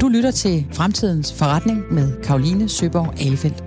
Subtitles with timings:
[0.00, 3.64] Du lytter til Fremtidens Forretning med Karoline Søborg Alefeldt.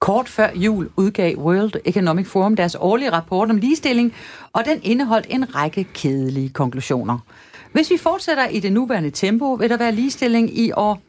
[0.00, 4.14] Kort før jul udgav World Economic Forum deres årlige rapport om ligestilling,
[4.52, 7.18] og den indeholdt en række kedelige konklusioner.
[7.72, 11.00] Hvis vi fortsætter i det nuværende tempo, vil der være ligestilling i år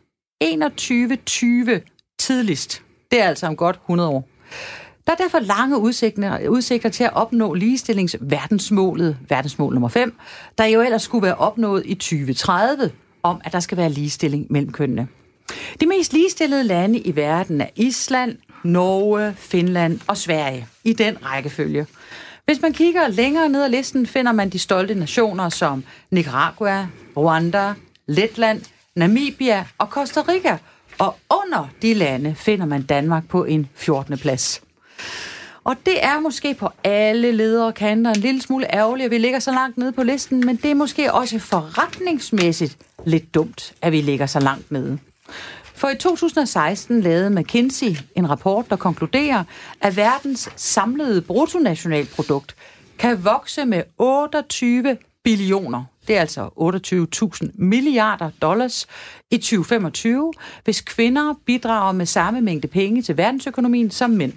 [0.42, 1.82] 2120
[2.20, 2.82] tidligst.
[3.12, 4.28] Det er altså om godt 100 år.
[5.10, 10.16] Der er derfor lange udsigter, udsigter til at opnå ligestillingsverdensmålet, verdensmål nummer 5,
[10.58, 12.92] der jo ellers skulle være opnået i 2030,
[13.24, 15.08] om at der skal være ligestilling mellem kønnene.
[15.82, 21.88] De mest ligestillede lande i verden er Island, Norge, Finland og Sverige, i den rækkefølge.
[22.46, 27.74] Hvis man kigger længere ned ad listen, finder man de stolte nationer som Nicaragua, Rwanda,
[28.08, 28.62] Letland,
[28.96, 30.58] Namibia og Costa Rica.
[30.98, 34.18] Og under de lande finder man Danmark på en 14.
[34.18, 34.62] plads.
[35.64, 39.40] Og det er måske på alle ledere kanter en lille smule ærgerligt, at vi ligger
[39.40, 44.02] så langt nede på listen, men det er måske også forretningsmæssigt lidt dumt, at vi
[44.02, 45.00] ligger så langt nede.
[45.76, 49.44] For i 2016 lavede McKinsey en rapport, der konkluderer,
[49.82, 52.56] at verdens samlede bruttonationalprodukt
[52.98, 56.50] kan vokse med 28 billioner, det er altså
[57.44, 58.88] 28.000 milliarder dollars
[59.32, 64.34] i 2025, hvis kvinder bidrager med samme mængde penge til verdensøkonomien som mænd.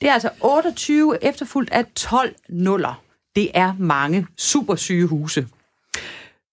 [0.00, 3.02] Det er altså 28 efterfulgt af 12 nuller.
[3.36, 5.46] Det er mange supersygehuse.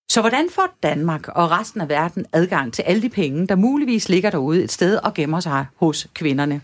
[0.09, 4.09] Så hvordan får Danmark og resten af verden adgang til alle de penge, der muligvis
[4.09, 6.62] ligger derude et sted og gemmer sig hos kvinderne?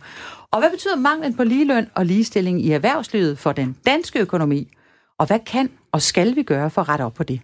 [0.51, 4.67] Og hvad betyder manglen på ligeløn og ligestilling i erhvervslivet for den danske økonomi?
[5.19, 7.41] Og hvad kan og skal vi gøre for at rette op på det?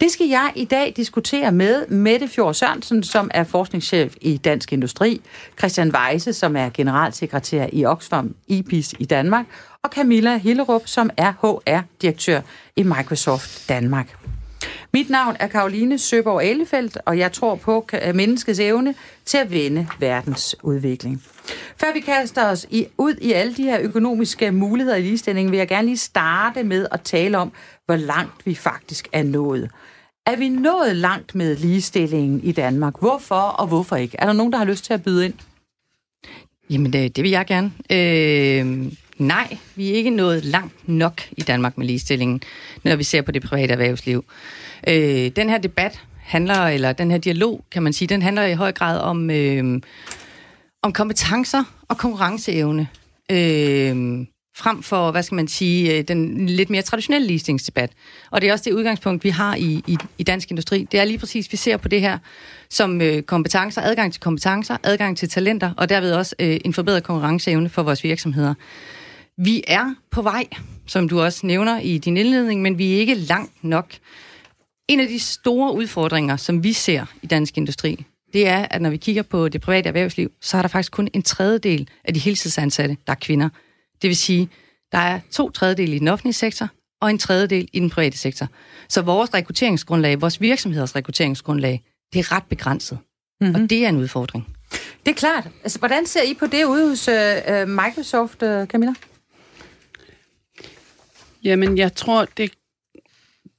[0.00, 4.72] Det skal jeg i dag diskutere med Mette Fjord Sørensen, som er forskningschef i Dansk
[4.72, 5.20] Industri,
[5.58, 9.46] Christian Weise, som er generalsekretær i Oxfam IPIS i Danmark,
[9.82, 12.40] og Camilla Hillerup, som er HR-direktør
[12.76, 14.16] i Microsoft Danmark.
[14.92, 19.86] Mit navn er Karoline Søborg Ellefeldt, og jeg tror på menneskets evne til at vende
[19.98, 21.22] verdens udvikling.
[21.76, 25.58] Før vi kaster os i, ud i alle de her økonomiske muligheder i ligestillingen, vil
[25.58, 27.52] jeg gerne lige starte med at tale om,
[27.86, 29.70] hvor langt vi faktisk er nået.
[30.26, 32.98] Er vi nået langt med ligestillingen i Danmark?
[32.98, 34.16] Hvorfor og hvorfor ikke?
[34.18, 35.34] Er der nogen, der har lyst til at byde ind?
[36.70, 37.72] Jamen, det, det vil jeg gerne.
[37.90, 42.42] Øh, nej, vi er ikke nået langt nok i Danmark med ligestillingen,
[42.84, 44.24] når vi ser på det private erhvervsliv.
[44.88, 48.54] Øh, den her debat handler, eller den her dialog, kan man sige, den handler i
[48.54, 49.80] høj grad om, øh,
[50.82, 52.88] om kompetencer og konkurrenceevne.
[53.30, 54.26] Øh,
[54.56, 57.90] frem for, hvad skal man sige, øh, den lidt mere traditionelle ligestillingsdebat.
[58.30, 60.88] Og det er også det udgangspunkt, vi har i, i, i dansk industri.
[60.92, 62.18] Det er lige præcis, vi ser på det her
[62.70, 67.04] som øh, kompetencer, adgang til kompetencer, adgang til talenter, og derved også øh, en forbedret
[67.04, 68.54] konkurrenceevne for vores virksomheder.
[69.36, 70.46] Vi er på vej,
[70.86, 73.94] som du også nævner i din indledning, men vi er ikke langt nok.
[74.88, 78.90] En af de store udfordringer, som vi ser i dansk industri, det er, at når
[78.90, 82.20] vi kigger på det private erhvervsliv, så er der faktisk kun en tredjedel af de
[82.20, 83.48] heltidsansatte, der er kvinder.
[84.04, 84.48] Det vil sige,
[84.92, 86.68] der er to tredjedel i den offentlige sektor,
[87.00, 88.48] og en tredjedel i den private sektor.
[88.88, 91.82] Så vores rekrutteringsgrundlag, vores virksomheders rekrutteringsgrundlag,
[92.12, 92.98] det er ret begrænset.
[93.40, 93.54] Mm-hmm.
[93.54, 94.56] Og det er en udfordring.
[95.06, 95.48] Det er klart.
[95.62, 98.94] Altså, hvordan ser I på det ude hos uh, Microsoft, uh, Camilla?
[101.44, 102.50] Jamen, jeg tror, det,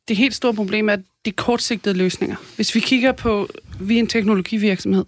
[0.07, 2.35] det helt store problem er de kortsigtede løsninger.
[2.55, 5.05] Hvis vi kigger på, vi er en teknologivirksomhed,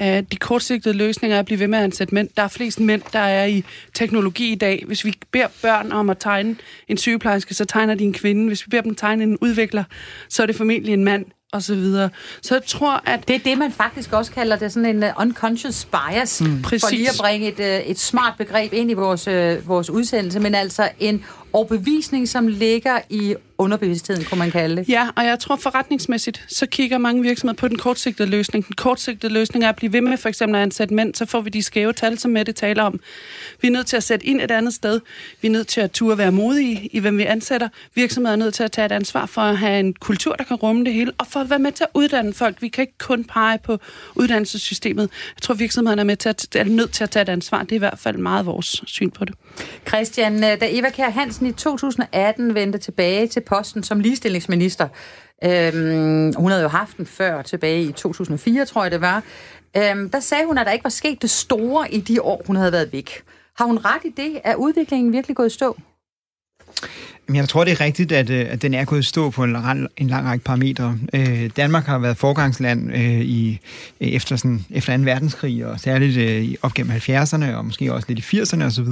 [0.00, 2.28] de kortsigtede løsninger er at blive ved med at ansætte mænd.
[2.36, 4.84] Der er flest mænd, der er i teknologi i dag.
[4.86, 6.56] Hvis vi beder børn om at tegne
[6.88, 8.46] en sygeplejerske, så tegner de en kvinde.
[8.46, 9.84] Hvis vi beder dem tegne en udvikler,
[10.28, 12.10] så er det formentlig en mand og så videre.
[12.42, 13.28] Så jeg tror, at...
[13.28, 16.64] Det er det, man faktisk også kalder det sådan en uh, unconscious bias, mm.
[16.64, 20.40] for lige at bringe et, uh, et smart begreb ind i vores, uh, vores udsendelse,
[20.40, 24.88] men altså en overbevisning, som ligger i underbevidstheden, kunne man kalde det.
[24.88, 28.66] Ja, og jeg tror forretningsmæssigt, så kigger mange virksomheder på den kortsigtede løsning.
[28.66, 31.40] Den kortsigtede løsning er at blive ved med for eksempel at ansætte mænd, så får
[31.40, 33.00] vi de skæve tal, som Mette taler om.
[33.60, 35.00] Vi er nødt til at sætte ind et andet sted.
[35.42, 37.68] Vi er nødt til at turde være modige i, hvem vi ansætter.
[37.94, 40.56] Virksomheder er nødt til at tage et ansvar for at have en kultur, der kan
[40.56, 42.62] rumme det hele, og for at være med til at uddanne folk.
[42.62, 43.78] Vi kan ikke kun pege på
[44.14, 45.02] uddannelsessystemet.
[45.36, 47.62] Jeg tror, virksomhederne er, med til at, er nødt til at tage et ansvar.
[47.62, 49.34] Det er i hvert fald meget vores syn på det.
[49.88, 54.88] Christian, da Eva Kjær Hansen i 2018 vendte tilbage til posten som ligestillingsminister.
[55.44, 59.22] Øhm, hun havde jo haft den før, tilbage i 2004, tror jeg det var.
[59.76, 62.56] Øhm, der sagde hun, at der ikke var sket det store i de år, hun
[62.56, 63.22] havde været væk.
[63.58, 64.40] Har hun ret i det?
[64.44, 65.76] Er udviklingen virkelig gået i stå?
[67.34, 69.88] Jeg tror, det er rigtigt, at, øh, at den er gået stå på en lang,
[69.96, 70.98] en lang række parametre.
[71.14, 73.60] Øh, Danmark har været forgangsland øh, i,
[74.00, 75.02] øh, efter, sådan, efter 2.
[75.02, 78.88] verdenskrig, og særligt øh, op gennem 70'erne, og måske også lidt i 80'erne osv.,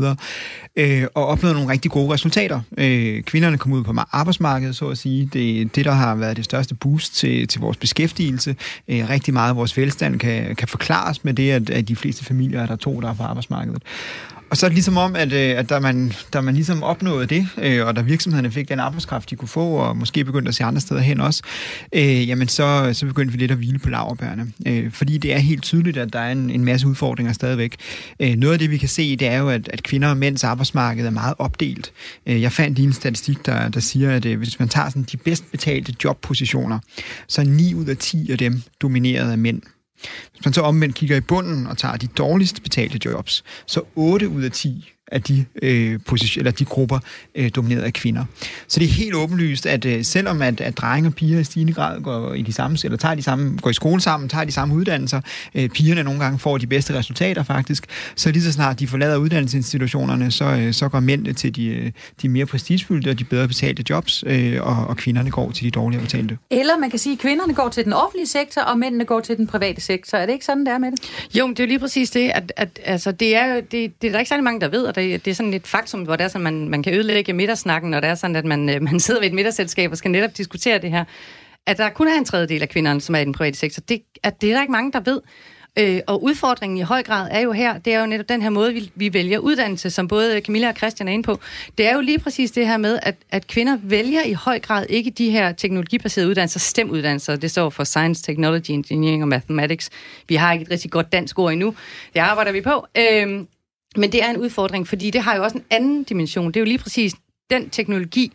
[0.77, 2.61] øh, og opnået nogle rigtig gode resultater.
[2.79, 5.31] Øh, kvinderne kom ud på arbejdsmarkedet, så at sige.
[5.33, 8.57] Det det, der har været det største boost til, til vores beskæftigelse.
[8.89, 12.25] Øh, rigtig meget af vores velstand kan, kan forklares med det, at, at de fleste
[12.25, 13.83] familier er der to, der er på arbejdsmarkedet.
[14.51, 17.27] Og så er det ligesom om, at, øh, at da, man, da man ligesom opnåede
[17.27, 20.55] det, øh, og da virksomhederne fik den arbejdskraft, de kunne få, og måske begyndte at
[20.55, 21.43] se andre steder hen også,
[21.93, 24.53] øh, jamen så, så begyndte vi lidt at hvile på laverbærene.
[24.67, 27.77] Øh, fordi det er helt tydeligt, at der er en, en masse udfordringer stadigvæk.
[28.21, 30.45] Øh, noget af det, vi kan se, det er jo, at, at kvinder og mænds
[30.45, 31.93] arbejdsmarked er meget opdelt.
[32.27, 35.07] Øh, jeg fandt lige en statistik, der, der siger, at øh, hvis man tager sådan
[35.13, 36.79] de bedst betalte jobpositioner,
[37.29, 39.63] så er 9 ud af 10 af dem domineret af mænd.
[40.33, 44.29] Hvis man så omvendt kigger i bunden og tager de dårligst betalte jobs, så 8
[44.29, 46.99] ud af 10 af de, øh, position, eller de grupper
[47.35, 48.25] øh, domineret af kvinder.
[48.69, 51.73] Så det er helt åbenlyst, at øh, selvom at, at drenge og piger i stigende
[51.73, 54.53] grad går i de samme, eller tager de samme, går i skole sammen, tager de
[54.53, 55.21] samme uddannelser,
[55.55, 59.17] øh, pigerne nogle gange får de bedste resultater faktisk, så lige så snart de forlader
[59.17, 61.91] uddannelsesinstitutionerne, så, øh, så går mændene til de, øh,
[62.23, 65.71] de mere prestigefyldte og de bedre betalte jobs, øh, og, og kvinderne går til de
[65.71, 66.39] dårligere betalte.
[66.51, 69.37] Eller man kan sige, at kvinderne går til den offentlige sektor, og mændene går til
[69.37, 70.19] den private sektor.
[70.19, 71.01] Er det ikke sådan, det er med det?
[71.35, 74.13] Jo, det er jo lige præcis det, at, at altså, det er det, det er
[74.13, 76.25] der ikke særlig mange, der ved, og det, det er sådan et faktum, hvor det
[76.25, 79.01] er sådan, man, man kan ødelægge middagssnakken, når det er sådan, at man, øh, man
[79.01, 81.05] sidder ved et middagsselskab og skal netop diskutere det her.
[81.67, 84.03] At der kun er en tredjedel af kvinderne, som er i den private sektor, det,
[84.23, 85.21] at det er der ikke mange, der ved.
[85.79, 88.51] Øh, og udfordringen i høj grad er jo her, det er jo netop den her
[88.51, 91.41] måde, vi, vi vælger uddannelse, som både Camilla og Christian er inde på.
[91.79, 94.87] Det er jo lige præcis det her med, at, at kvinder vælger i høj grad
[94.89, 97.37] ikke de her teknologibaserede uddannelser, STEM-uddannelser.
[97.37, 99.91] Det står for Science, Technology, Engineering og Mathematics.
[100.29, 101.75] Vi har ikke et rigtig godt dansk ord endnu.
[102.15, 102.87] Det arbejder vi på.
[102.99, 103.45] Øh,
[103.97, 106.47] men det er en udfordring, fordi det har jo også en anden dimension.
[106.47, 107.15] Det er jo lige præcis
[107.51, 108.33] den teknologi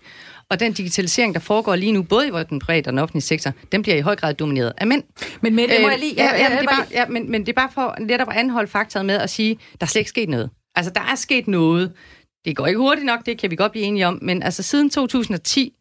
[0.50, 3.52] og den digitalisering, der foregår lige nu, både i den private og den offentlige sektor,
[3.72, 5.04] den bliver i høj grad domineret af mænd.
[5.42, 6.14] Men det må jeg lige...
[6.18, 8.38] Ja, ja, ja, det er bare, ja men, men det er bare for netop at
[8.38, 10.50] anholde faktoret med at sige, der er slet ikke sket noget.
[10.76, 11.92] Altså, der er sket noget.
[12.46, 14.90] Det går ikke hurtigt nok, det kan vi godt blive enige om, men altså siden
[14.90, 15.74] 2010,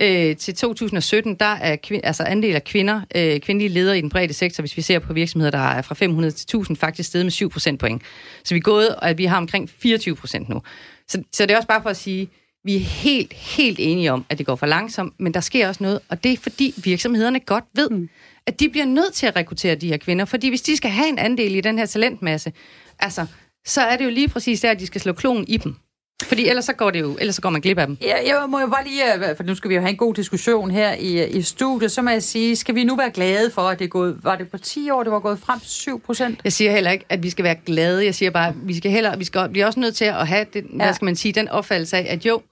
[0.00, 4.10] øh, til 2017, der er kvind, altså andel af kvinder, øh, kvindelige ledere i den
[4.10, 7.26] brede sektor, hvis vi ser på virksomheder, der er fra 500 til 1000, faktisk steget
[7.26, 8.02] med 7 procentpoint.
[8.44, 10.62] Så vi er gået, og vi har omkring 24 procent nu.
[11.08, 12.28] Så, så det er også bare for at sige,
[12.64, 15.82] vi er helt, helt enige om, at det går for langsomt, men der sker også
[15.82, 18.08] noget, og det er fordi virksomhederne godt ved, mm.
[18.46, 21.08] at de bliver nødt til at rekruttere de her kvinder, fordi hvis de skal have
[21.08, 22.52] en andel i den her talentmasse,
[22.98, 23.26] altså,
[23.66, 25.76] så er det jo lige præcis der, at de skal slå klonen i dem.
[26.24, 27.96] Fordi ellers så går det jo, ellers så går man glip af dem.
[28.00, 30.14] Ja, jeg må jo bare lige, øh, for nu skal vi jo have en god
[30.14, 33.62] diskussion her i, i studiet, så må jeg sige, skal vi nu være glade for,
[33.62, 36.00] at det er gået, var det på 10 år, det var gået frem til 7
[36.00, 36.40] procent?
[36.44, 38.04] Jeg siger heller ikke, at vi skal være glade.
[38.04, 40.64] Jeg siger bare, vi skal heller, vi skal blive også nødt til at have den,
[40.70, 40.84] ja.
[40.84, 42.42] hvad skal man sige, den opfattelse af, at jo,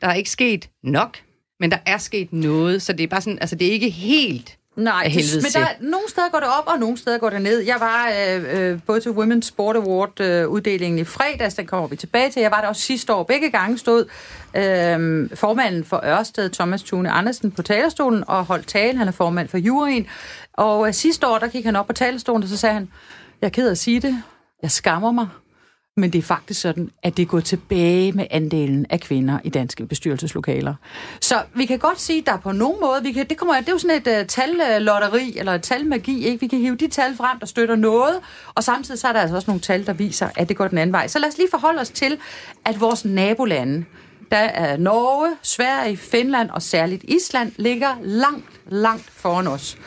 [0.00, 1.18] der er ikke sket nok,
[1.60, 4.57] men der er sket noget, så det er bare sådan, altså det er ikke helt
[4.78, 7.58] Nej, det, men der, nogle steder går det op, og nogle steder går det ned.
[7.58, 11.88] Jeg var øh, øh, både til Women's Sport Award øh, uddelingen i fredags, den kommer
[11.88, 12.42] vi tilbage til.
[12.42, 13.22] Jeg var der også sidste år.
[13.22, 14.04] Begge gange stod
[14.56, 18.98] øh, formanden for Ørsted, Thomas Thune Andersen, på talerstolen og holdt tale.
[18.98, 20.06] Han er formand for juryen.
[20.52, 22.88] Og øh, sidste år, der gik han op på talerstolen, og så sagde han,
[23.40, 24.22] jeg er ked af at sige det,
[24.62, 25.28] jeg skammer mig,
[25.98, 29.86] men det er faktisk sådan, at det går tilbage med andelen af kvinder i danske
[29.86, 30.74] bestyrelseslokaler.
[31.20, 33.68] Så vi kan godt sige, at der på nogen måde, vi kan, det, kommer, det
[33.68, 36.40] er jo sådan et uh, tallotteri, eller et talmagi, ikke?
[36.40, 38.14] vi kan hive de tal frem, der støtter noget,
[38.54, 40.78] og samtidig så er der altså også nogle tal, der viser, at det går den
[40.78, 41.06] anden vej.
[41.06, 42.18] Så lad os lige forholde os til,
[42.64, 43.84] at vores nabolande,
[44.30, 49.78] der er Norge, Sverige, Finland og særligt Island, ligger langt, langt foran os.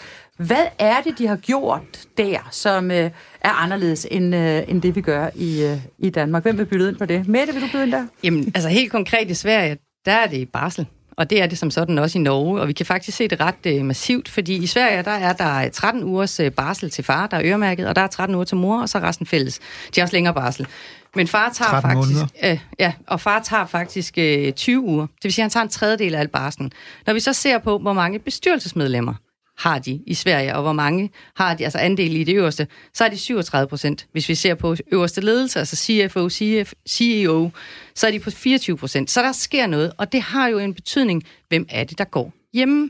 [0.45, 1.81] Hvad er det, de har gjort
[2.17, 6.43] der, som øh, er anderledes end, øh, end det, vi gør i, øh, i Danmark?
[6.43, 7.27] Hvem vil byde ind på det?
[7.27, 8.05] Mette, vil du byde ind der?
[8.23, 10.85] Jamen, altså helt konkret i Sverige, der er det i barsel.
[11.17, 13.39] Og det er det som sådan også i Norge, og vi kan faktisk se det
[13.39, 17.27] ret øh, massivt, fordi i Sverige, der er der 13 ugers øh, barsel til far,
[17.27, 19.59] der er øremærket, og der er 13 uger til mor, og så resten fælles.
[19.95, 20.67] De har også længere barsel.
[21.15, 25.05] Men far tager faktisk, øh, ja, og far tager faktisk øh, 20 uger.
[25.05, 26.71] Det vil sige, at han tager en tredjedel af al barslen.
[27.07, 29.13] Når vi så ser på, hvor mange bestyrelsesmedlemmer
[29.61, 33.05] har de i Sverige, og hvor mange har de, altså andel i det øverste, så
[33.05, 34.07] er de 37 procent.
[34.11, 37.49] Hvis vi ser på øverste ledelse, altså CFO, CF, CEO,
[37.95, 39.11] så er de på 24 procent.
[39.11, 42.33] Så der sker noget, og det har jo en betydning, hvem er det, der går
[42.53, 42.89] hjemme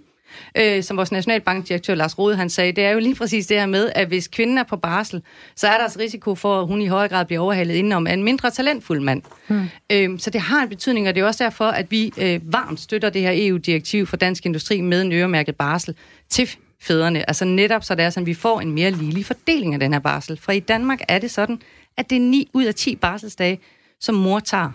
[0.58, 3.66] øh, som vores nationalbankdirektør Lars Rode han sagde, det er jo lige præcis det her
[3.66, 5.22] med, at hvis kvinden er på barsel,
[5.56, 8.14] så er der altså risiko for, at hun i højere grad bliver overhalet indenom af
[8.14, 9.22] en mindre talentfuld mand.
[9.48, 9.70] Hmm.
[9.92, 12.80] Øh, så det har en betydning, og det er også derfor, at vi øh, varmt
[12.80, 15.96] støtter det her EU-direktiv for dansk industri med en øremærket barsel
[16.30, 16.50] til
[16.82, 17.30] fædrene.
[17.30, 19.94] Altså netop så det er sådan, at vi får en mere ligelig fordeling af den
[19.94, 20.38] her barsel.
[20.38, 21.62] For i Danmark er det sådan,
[21.98, 23.60] at det er 9 ud af 10 barselsdage,
[24.00, 24.72] som mor tager.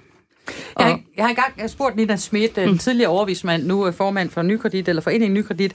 [0.79, 2.79] Jeg har, jeg har engang spurgt Nina Schmidt, den mm.
[2.79, 5.73] tidligere overvismand, nu formand for Nykredit, eller Foreningen Nykredit,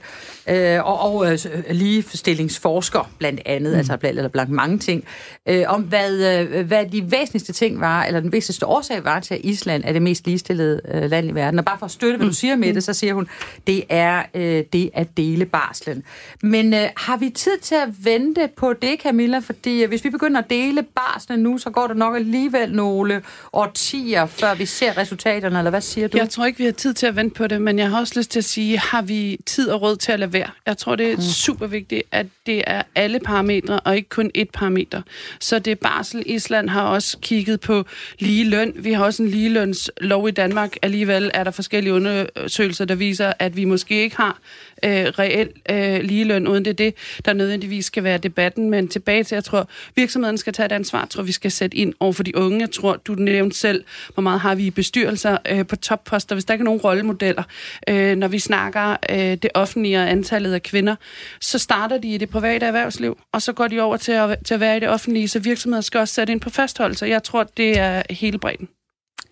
[0.48, 1.38] øh, og, og øh,
[1.70, 3.78] ligestillingsforsker blandt andet, mm.
[3.78, 5.04] altså blandt, eller blandt mange ting,
[5.48, 9.34] øh, om hvad, øh, hvad de væsentligste ting var, eller den væsentligste årsag var til,
[9.34, 11.58] at Island er det mest ligestillede øh, land i verden.
[11.58, 12.30] Og bare for at støtte, hvad mm.
[12.30, 13.28] du siger med det, så siger hun,
[13.66, 16.02] det er øh, det at dele barslen.
[16.42, 19.38] Men øh, har vi tid til at vente på det, Camilla?
[19.38, 23.22] Fordi øh, hvis vi begynder at dele barslen nu, så går der nok alligevel nogle
[23.52, 26.18] årtier, før vi ser resultaterne, eller hvad siger du?
[26.18, 28.14] Jeg tror ikke, vi har tid til at vente på det, men jeg har også
[28.16, 30.50] lyst til at sige, har vi tid og råd til at lade være?
[30.66, 31.22] Jeg tror, det er mm.
[31.22, 35.02] super vigtigt, at det er alle parametre, og ikke kun ét parameter.
[35.40, 36.22] Så det er barsel.
[36.26, 37.84] Island har også kigget på
[38.18, 38.72] lige løn.
[38.76, 40.76] Vi har også en ligelønslov i Danmark.
[40.82, 44.38] Alligevel er der forskellige undersøgelser, der viser, at vi måske ikke har
[44.84, 48.70] øh, reel øh, ligeløn, uden det er det, der nødvendigvis skal være debatten.
[48.70, 51.00] Men tilbage til, jeg tror, virksomheden skal tage et ansvar.
[51.00, 52.60] Jeg tror, vi skal sætte ind over for de unge.
[52.60, 53.84] Jeg tror, du nævnte selv,
[54.14, 57.42] hvor meget har vi i bestyrelser øh, på topposter, hvis der ikke er nogen rollemodeller.
[57.88, 60.96] Øh, når vi snakker øh, det offentlige og antallet af kvinder,
[61.40, 64.54] så starter de i det private erhvervsliv, og så går de over til at, til
[64.54, 67.06] at være i det offentlige, så virksomheder skal også sætte ind på fastholdelse.
[67.06, 68.68] Jeg tror, det er hele bredden.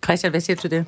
[0.05, 0.85] Christian, hvad siger du til det?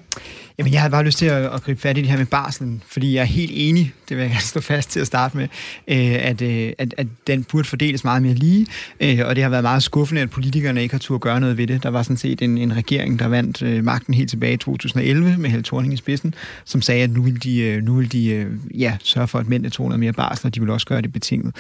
[0.58, 2.84] Jamen, jeg havde bare lyst til at, at gribe fat i det her med barslen,
[2.88, 5.48] fordi jeg er helt enig, det vil jeg gerne stå fast til at starte med,
[5.88, 8.67] øh, at, øh, at, at den burde fordeles meget mere lige,
[9.00, 11.67] øh, og det har været meget skuffende, at politikerne ikke har turde gøre noget ved
[11.67, 11.84] det.
[11.84, 15.50] Der var sådan set en, en regering, der vandt magten helt tilbage i 2011 med
[15.50, 16.34] Helle Thorning i spidsen,
[16.65, 19.88] som sagde, at nu vil de, nu vil de ja, sørge for, at mændene tog
[19.88, 21.55] noget mere barsel, og de vil også gøre det betinget.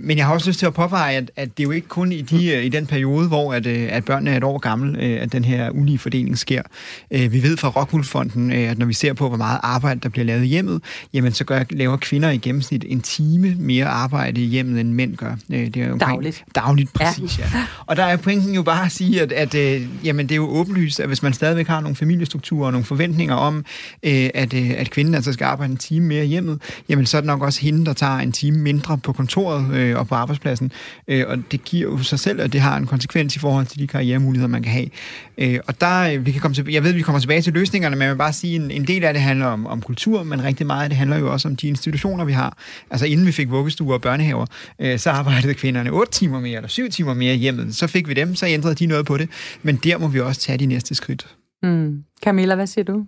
[0.00, 2.12] Men jeg har også lyst til at påpege, at, at det er jo ikke kun
[2.12, 5.44] i, de, i den periode, hvor at, at børnene er et år gammel, at den
[5.44, 6.62] her ulige fordeling sker.
[7.10, 10.44] Vi ved fra Rockwool-fonden, at når vi ser på, hvor meget arbejde, der bliver lavet
[10.44, 10.82] i hjemmet,
[11.12, 15.16] jamen så gør, laver kvinder i gennemsnit en time mere arbejde i hjemmet, end mænd
[15.16, 15.36] gør.
[15.48, 16.44] Det er jo dagligt.
[16.54, 17.44] Dagligt, præcis, ja.
[17.54, 17.66] ja.
[17.86, 20.48] Og der er pointen jo bare at sige, at, at, at jamen, det er jo
[20.48, 23.64] åbenlyst, at hvis man stadigvæk har nogle familiestrukturer og nogle forventninger om,
[24.02, 27.26] at, at kvinden altså skal arbejde en time mere i hjemmet, jamen så er det
[27.26, 30.72] nok også hende, der tager en time mindre på kontoret og på arbejdspladsen.
[31.08, 33.86] Og det giver jo sig selv, at det har en konsekvens i forhold til de
[33.86, 35.60] karrieremuligheder, man kan have.
[35.66, 38.10] Og der, vi kan komme til, jeg ved, vi kommer tilbage til løsningerne, men jeg
[38.10, 40.82] vil bare sige, en, en del af det handler om, om kultur, men rigtig meget
[40.82, 42.58] af det handler jo også om de institutioner, vi har.
[42.90, 44.46] Altså inden vi fik vuggestuer og børnehaver,
[44.78, 47.72] øh, så arbejdede kvinderne 8 timer mere eller 7 timer mere hjemme.
[47.72, 49.28] Så fik vi dem, så ændrede de noget på det.
[49.62, 51.26] Men der må vi også tage de næste skridt.
[51.62, 52.04] Mm.
[52.24, 53.04] Camilla, hvad siger du?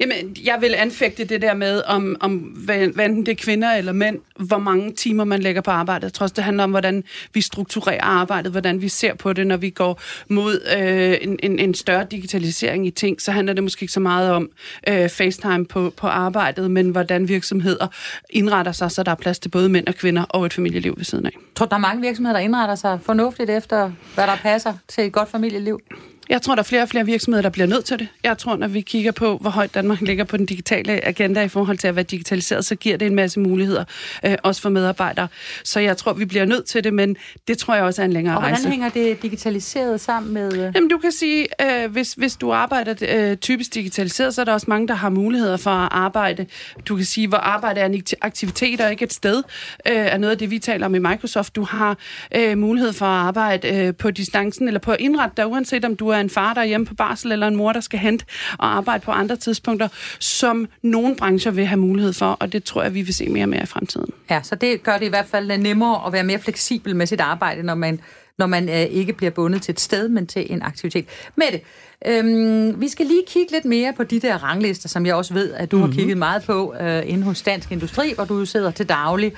[0.00, 3.92] Jamen, jeg vil anfægte det der med, om, om hvad, enten det er kvinder eller
[3.92, 6.04] mænd, hvor mange timer man lægger på arbejdet.
[6.04, 9.46] Jeg tror også, det handler om, hvordan vi strukturerer arbejdet, hvordan vi ser på det,
[9.46, 13.20] når vi går mod øh, en, en, en større digitalisering i ting.
[13.20, 14.50] Så handler det måske ikke så meget om
[14.88, 17.86] øh, FaceTime på, på arbejdet, men hvordan virksomheder
[18.30, 21.04] indretter sig, så der er plads til både mænd og kvinder og et familieliv ved
[21.04, 21.30] siden af.
[21.30, 25.04] Jeg tror, der er mange virksomheder, der indretter sig fornuftigt efter, hvad der passer til
[25.04, 25.80] et godt familieliv?
[26.28, 28.08] Jeg tror, der er flere og flere virksomheder, der bliver nødt til det.
[28.24, 31.48] Jeg tror, når vi kigger på, hvor højt Danmark ligger på den digitale agenda i
[31.48, 33.84] forhold til at være digitaliseret, så giver det en masse muligheder,
[34.24, 35.28] øh, også for medarbejdere.
[35.64, 37.16] Så jeg tror, vi bliver nødt til det, men
[37.48, 38.52] det tror jeg også er en længere rejse.
[38.52, 40.52] Og hvordan hænger det digitaliseret sammen med...
[40.52, 40.72] Øh?
[40.74, 44.52] Jamen, du kan sige, øh, hvis, hvis du arbejder øh, typisk digitaliseret, så er der
[44.52, 46.46] også mange, der har muligheder for at arbejde.
[46.88, 49.42] Du kan sige, hvor arbejde er en aktivitet og ikke et sted,
[49.88, 51.56] øh, er noget af det, vi taler om i Microsoft.
[51.56, 51.98] Du har
[52.34, 55.96] øh, mulighed for at arbejde øh, på distancen, eller på at indrette dig, uanset om
[55.96, 57.98] du er er en far, der er hjemme på barsel, eller en mor, der skal
[57.98, 58.24] hente
[58.58, 62.82] og arbejde på andre tidspunkter, som nogle brancher vil have mulighed for, og det tror
[62.82, 64.10] jeg, vi vil se mere og mere i fremtiden.
[64.30, 67.20] Ja, så det gør det i hvert fald nemmere at være mere fleksibel med sit
[67.20, 68.00] arbejde, når man
[68.38, 71.06] når man øh, ikke bliver bundet til et sted, men til en aktivitet.
[71.36, 71.60] Mette,
[72.06, 75.52] øhm, vi skal lige kigge lidt mere på de der ranglister, som jeg også ved,
[75.52, 75.82] at du mm-hmm.
[75.82, 75.96] har mhm.
[75.96, 79.32] kigget meget på øh, inde hos Dansk Industri, hvor du sidder til daglig.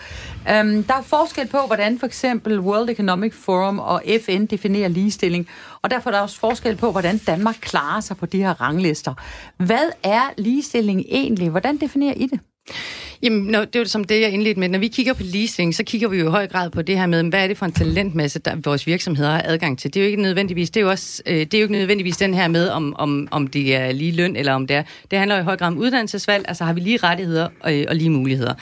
[0.50, 5.49] Øhm, der er forskel på, hvordan for eksempel World Economic Forum og FN definerer ligestilling,
[5.83, 9.15] og derfor er der også forskel på, hvordan Danmark klarer sig på de her ranglister.
[9.57, 11.49] Hvad er ligestilling egentlig?
[11.49, 12.41] Hvordan definerer I det?
[13.23, 14.69] Jamen, når, det er jo som det, jeg indledte med.
[14.69, 17.07] Når vi kigger på leasing, så kigger vi jo i høj grad på det her
[17.07, 19.95] med, hvad er det for en talentmasse, der vores virksomheder har adgang til.
[19.95, 22.17] Det er jo ikke nødvendigvis, det er jo også, øh, det er jo ikke nødvendigvis
[22.17, 24.83] den her med, om, om, om det er lige løn, eller om det er.
[25.11, 27.97] Det handler jo i høj grad om uddannelsesvalg, altså har vi lige rettigheder og, og
[27.97, 28.55] lige muligheder.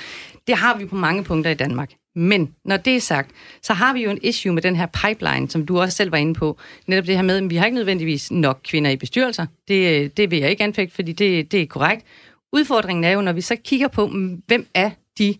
[0.46, 1.90] Det har vi på mange punkter i Danmark.
[2.14, 3.30] Men når det er sagt,
[3.62, 6.18] så har vi jo en issue med den her pipeline, som du også selv var
[6.18, 6.58] inde på.
[6.86, 9.46] Netop det her med, at vi har ikke nødvendigvis nok kvinder i bestyrelser.
[9.68, 12.06] Det, øh, det vil jeg ikke anfægte, fordi det, det er korrekt.
[12.52, 15.34] Udfordringen er jo, når vi så kigger på, mm, hvem er de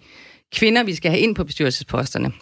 [0.55, 2.33] kvinder, vi skal have ind på bestyrelsesposterne.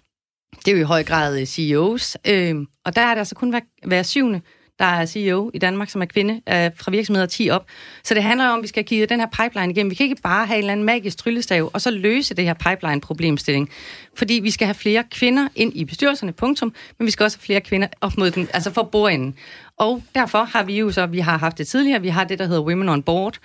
[0.64, 3.50] Det er jo i høj grad CEOs, øh, øhm, og der er der altså kun
[3.50, 4.40] hver, hver syvende,
[4.78, 7.66] der er CEO i Danmark, som er kvinde, øh, fra virksomheder 10 op.
[8.04, 9.90] Så det handler om, at vi skal kigge den her pipeline igennem.
[9.90, 12.54] Vi kan ikke bare have en eller anden magisk tryllestav, og så løse det her
[12.54, 13.70] pipeline-problemstilling.
[14.16, 17.44] Fordi vi skal have flere kvinder ind i bestyrelserne, punktum, men vi skal også have
[17.44, 19.34] flere kvinder op mod den, altså for bordenden.
[19.78, 22.46] Og derfor har vi jo så, vi har haft det tidligere, vi har det, der
[22.46, 23.38] hedder Women on Board.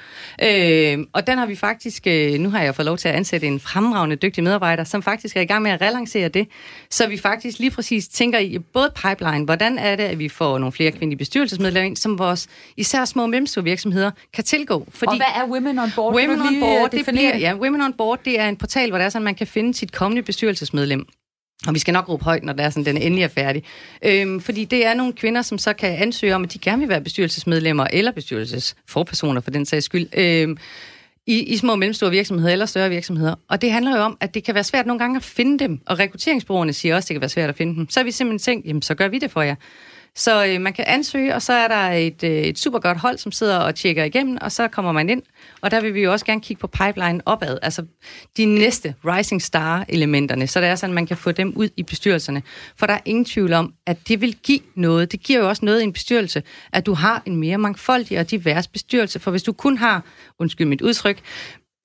[0.44, 3.48] Øh, og den har vi faktisk, øh, nu har jeg fået lov til at ansætte
[3.48, 6.48] en fremragende dygtig medarbejder, som faktisk er i gang med at relancere det.
[6.90, 10.58] Så vi faktisk lige præcis tænker i både pipeline, hvordan er det, at vi får
[10.58, 14.88] nogle flere kvindelige bestyrelsesmedlemmer ind, som vores især små og mellemstore virksomheder kan tilgå.
[14.90, 16.16] Fordi og hvad er Women on Board?
[16.16, 19.06] Women on Board, det bliver, ja, Women on Board, det er en portal, hvor der
[19.06, 21.06] er sådan, man kan finde sit kommende bestyrelsesmedlem.
[21.68, 23.64] Og vi skal nok råbe højt, når det er sådan, den endelig er færdig.
[24.06, 26.90] Øhm, fordi det er nogle kvinder, som så kan ansøge om, at de gerne vil
[26.90, 30.08] være bestyrelsesmedlemmer eller bestyrelsesforpersoner for den sags skyld.
[30.14, 30.58] Øhm,
[31.28, 33.36] i, i små og mellemstore virksomheder eller større virksomheder.
[33.48, 35.80] Og det handler jo om, at det kan være svært nogle gange at finde dem,
[35.86, 37.90] og rekrutteringsbureauerne siger også, at det kan være svært at finde dem.
[37.90, 39.56] Så har vi simpelthen tænkt, jamen så gør vi det for jer.
[40.16, 43.18] Så øh, man kan ansøge, og så er der et, øh, et super godt hold,
[43.18, 45.22] som sidder og tjekker igennem, og så kommer man ind.
[45.62, 47.86] Og der vil vi jo også gerne kigge på pipeline opad, altså
[48.38, 51.84] de næste rising star-elementerne, så det er sådan, at man kan få dem ud i
[51.84, 52.44] bestyrelserne.
[52.78, 55.12] For der er ingen tvivl om, at det vil give noget.
[55.12, 58.32] Det giver jo også noget i en bestyrelse, at du har en mere mangfoldig og
[58.32, 59.20] divers bestyrelse.
[59.20, 60.04] For hvis du kun har,
[60.40, 61.20] undskyld mit udtryk,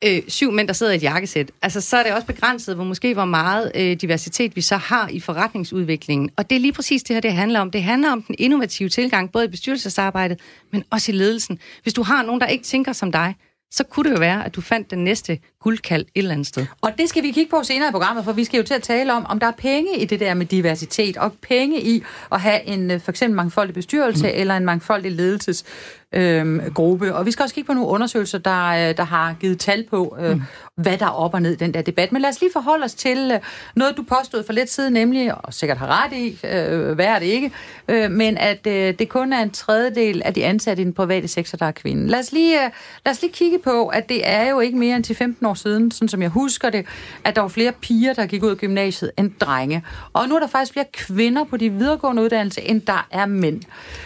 [0.07, 2.85] øh, syv mænd, der sidder i et jakkesæt, altså, så er det også begrænset, hvor
[2.85, 6.31] måske hvor meget øh, diversitet vi så har i forretningsudviklingen.
[6.37, 7.71] Og det er lige præcis det her, det handler om.
[7.71, 10.41] Det handler om den innovative tilgang, både i bestyrelsesarbejdet,
[10.73, 11.59] men også i ledelsen.
[11.83, 13.35] Hvis du har nogen, der ikke tænker som dig,
[13.75, 16.67] så kunne det jo være, at du fandt den næste guldkald et eller andet sted.
[16.81, 18.83] Og det skal vi kigge på senere i programmet, for vi skal jo til at
[18.83, 22.41] tale om, om der er penge i det der med diversitet, og penge i at
[22.41, 24.33] have en øh, for eksempel mangfoldig bestyrelse, mm.
[24.35, 25.65] eller en mangfoldig ledelses
[26.14, 27.14] øh, gruppe.
[27.14, 30.16] Og vi skal også kigge på nogle undersøgelser, der, øh, der har givet tal på,
[30.21, 30.42] øh, mm.
[30.76, 32.12] hvad der er op og ned i den der debat.
[32.12, 33.40] Men lad os lige forholde os til øh,
[33.76, 37.18] noget, du påstod for lidt siden, nemlig, og sikkert har ret i, øh, hvad er
[37.18, 37.52] det ikke,
[37.88, 41.28] øh, men at øh, det kun er en tredjedel af de ansatte i den private
[41.28, 42.06] sektor, der er kvinden.
[42.06, 42.71] Lad os lige, øh,
[43.04, 45.54] lad os lige kigge på, at det er jo ikke mere end til 15 år
[45.54, 46.87] siden, sådan som jeg husker det,
[47.25, 49.85] at der var flere piger, der gik ud af gymnasiet end drenge.
[50.12, 53.62] Og nu er der faktisk flere kvinder på de videregående uddannelser, end der er mænd.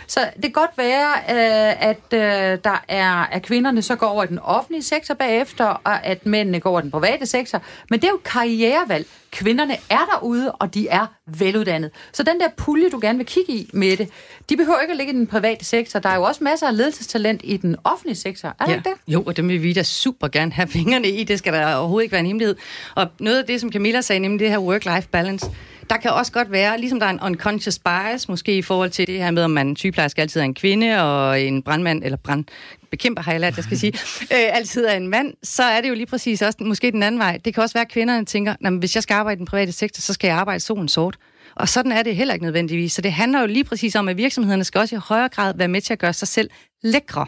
[0.07, 4.07] Så det kan godt være, øh, at at øh, der er, at kvinderne så går
[4.07, 7.63] over i den offentlige sektor bagefter, og at mændene går over i den private sektor.
[7.91, 9.07] Men det er jo karrierevalg.
[9.31, 11.93] Kvinderne er derude, og de er veluddannede.
[12.13, 14.09] Så den der pulje, du gerne vil kigge i med det,
[14.49, 16.01] de behøver ikke at ligge i den private sektor.
[16.01, 18.49] Der er jo også masser af ledelsestalent i den offentlige sektor.
[18.49, 18.77] Er det ja.
[18.77, 19.13] ikke det?
[19.13, 21.25] Jo, og dem vil vi da super gerne have fingrene i.
[21.25, 22.57] Det skal der overhovedet ikke være en hemmelighed.
[22.95, 25.47] Og noget af det, som Camilla sagde, nemlig det her work-life balance,
[25.91, 29.07] der kan også godt være, ligesom der er en unconscious bias, måske i forhold til
[29.07, 32.45] det her med, om man sygeplejerske altid er en kvinde, og en brandmand, eller brand,
[32.91, 33.93] bekæmper har jeg lært, jeg skal sige,
[34.35, 37.19] øh, altid er en mand, så er det jo lige præcis også måske den anden
[37.19, 37.39] vej.
[37.45, 40.01] Det kan også være, at kvinderne tænker, hvis jeg skal arbejde i den private sektor,
[40.01, 41.19] så skal jeg arbejde solen sort.
[41.59, 42.93] Og sådan er det heller ikke nødvendigvis.
[42.93, 45.69] Så det handler jo lige præcis om, at virksomhederne skal også i højere grad være
[45.69, 46.51] med til at gøre sig selv
[46.83, 47.27] lækre,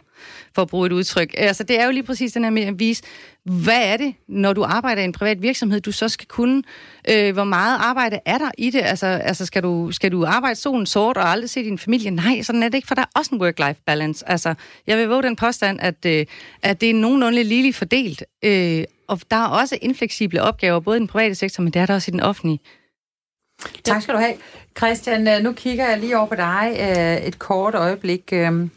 [0.54, 1.34] for at bruge et udtryk.
[1.36, 3.02] Altså, det er jo lige præcis den her med at vise,
[3.44, 6.62] hvad er det, når du arbejder i en privat virksomhed, du så skal kunne,
[7.10, 8.82] øh, hvor meget arbejde er der i det?
[8.82, 12.10] Altså, altså skal, du, skal du arbejde solen sort og aldrig se din familie?
[12.10, 14.28] Nej, sådan er det ikke, for der er også en work-life balance.
[14.28, 14.54] Altså,
[14.86, 16.26] jeg vil våge den påstand, at, øh,
[16.62, 18.24] at det er nogenlunde ligeligt fordelt.
[18.42, 21.86] Øh, og der er også infleksible opgaver, både i den private sektor, men det er
[21.86, 22.60] der også i den offentlige.
[23.84, 24.34] Tak skal du have.
[24.76, 28.30] Christian, øh, nu kigger jeg lige over på dig øh, et kort øjeblik.
[28.32, 28.70] Øhm,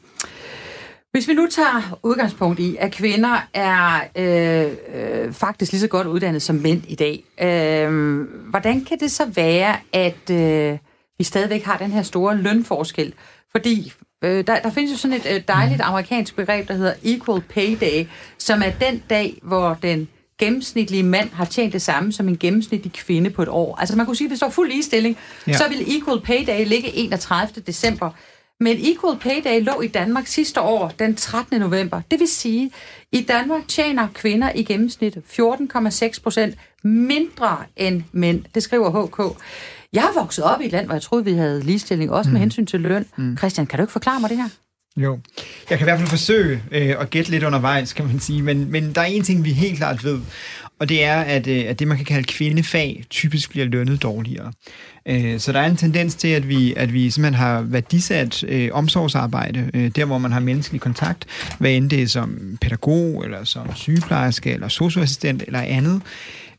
[1.11, 6.07] hvis vi nu tager udgangspunkt i, at kvinder er øh, øh, faktisk lige så godt
[6.07, 8.19] uddannet som mænd i dag, øh,
[8.49, 10.77] hvordan kan det så være, at øh,
[11.17, 13.13] vi stadigvæk har den her store lønforskel?
[13.51, 13.93] Fordi
[14.23, 17.77] øh, der, der findes jo sådan et øh, dejligt amerikansk begreb, der hedder Equal Pay
[17.81, 20.07] Day, som er den dag, hvor den
[20.45, 23.75] gennemsnitlige mand har tjent det samme som en gennemsnitlig kvinde på et år.
[23.79, 25.57] Altså man kunne sige, at hvis der var fuld ligestilling, ja.
[25.57, 27.63] så ville Equal Pay Day ligge 31.
[27.67, 28.09] december.
[28.59, 31.59] Men Equal Pay Day lå i Danmark sidste år, den 13.
[31.59, 32.01] november.
[32.11, 32.71] Det vil sige,
[33.11, 38.43] i Danmark tjener kvinder i gennemsnit 14,6 procent mindre end mænd.
[38.55, 39.37] Det skriver HK.
[39.93, 42.33] Jeg er vokset op i et land, hvor jeg troede, vi havde ligestilling, også mm.
[42.33, 43.05] med hensyn til løn.
[43.17, 43.37] Mm.
[43.37, 44.49] Christian, kan du ikke forklare mig det her?
[44.97, 45.19] Jo,
[45.69, 48.71] jeg kan i hvert fald forsøge øh, at gætte lidt undervejs, kan man sige, men,
[48.71, 50.19] men der er en ting, vi helt klart ved,
[50.79, 54.51] og det er, at, øh, at det, man kan kalde kvindefag, typisk bliver lønnet dårligere.
[55.05, 58.69] Øh, så der er en tendens til, at vi, at vi simpelthen har værdisat øh,
[58.73, 61.25] omsorgsarbejde, øh, der hvor man har menneskelig kontakt,
[61.59, 66.01] hvad end det er som pædagog, eller som sygeplejerske, eller socioassistent, eller andet,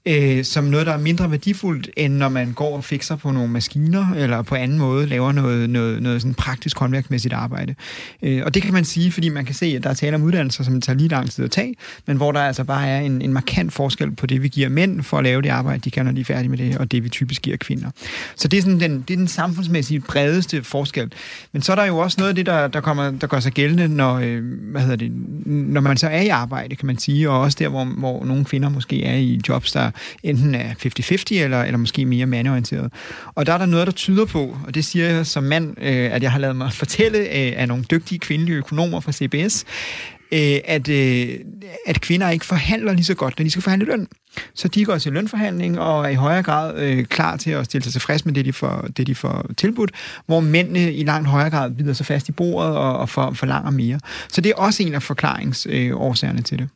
[0.07, 3.51] øh, som noget, der er mindre værdifuldt, end når man går og fikser på nogle
[3.51, 7.75] maskiner, eller på anden måde laver noget, noget, noget sådan praktisk håndværksmæssigt arbejde.
[8.23, 10.23] Øh, og det kan man sige, fordi man kan se, at der er tale om
[10.23, 11.75] uddannelser, som tager lige lang tid at tage,
[12.07, 15.03] men hvor der altså bare er en, en markant forskel på det, vi giver mænd
[15.03, 17.05] for at lave det arbejde, de kan, når de er færdige med det, og det,
[17.05, 17.90] vi typisk giver kvinder.
[18.37, 21.12] Så det er, sådan den, det er den samfundsmæssige bredeste forskel.
[21.53, 23.53] Men så er der jo også noget af det, der, der, kommer, der gør sig
[23.53, 25.12] gældende, når, øh, hvad hedder det,
[25.47, 28.45] når man så er i arbejde, kan man sige, og også der, hvor, hvor nogle
[28.45, 29.90] kvinder måske er i jobs, der
[30.22, 32.92] enten øh, er 50-50 eller, eller måske mere mandeorienteret.
[33.35, 36.14] Og der er der noget, der tyder på, og det siger jeg som mand, øh,
[36.14, 39.64] at jeg har lavet mig fortælle af, af nogle dygtige kvindelige økonomer fra CBS,
[40.33, 41.28] øh, at, øh,
[41.87, 44.09] at kvinder ikke forhandler lige så godt, når de skal forhandle løn.
[44.54, 47.85] Så de går til lønforhandling og er i højere grad øh, klar til at stille
[47.85, 49.90] sig tilfreds med det, de får, det, de får tilbudt,
[50.26, 53.70] hvor mændene i langt højere grad bider sig fast i bordet og, og for, forlanger
[53.70, 54.00] mere.
[54.28, 56.68] Så det er også en af forklaringsårsagerne øh, til det.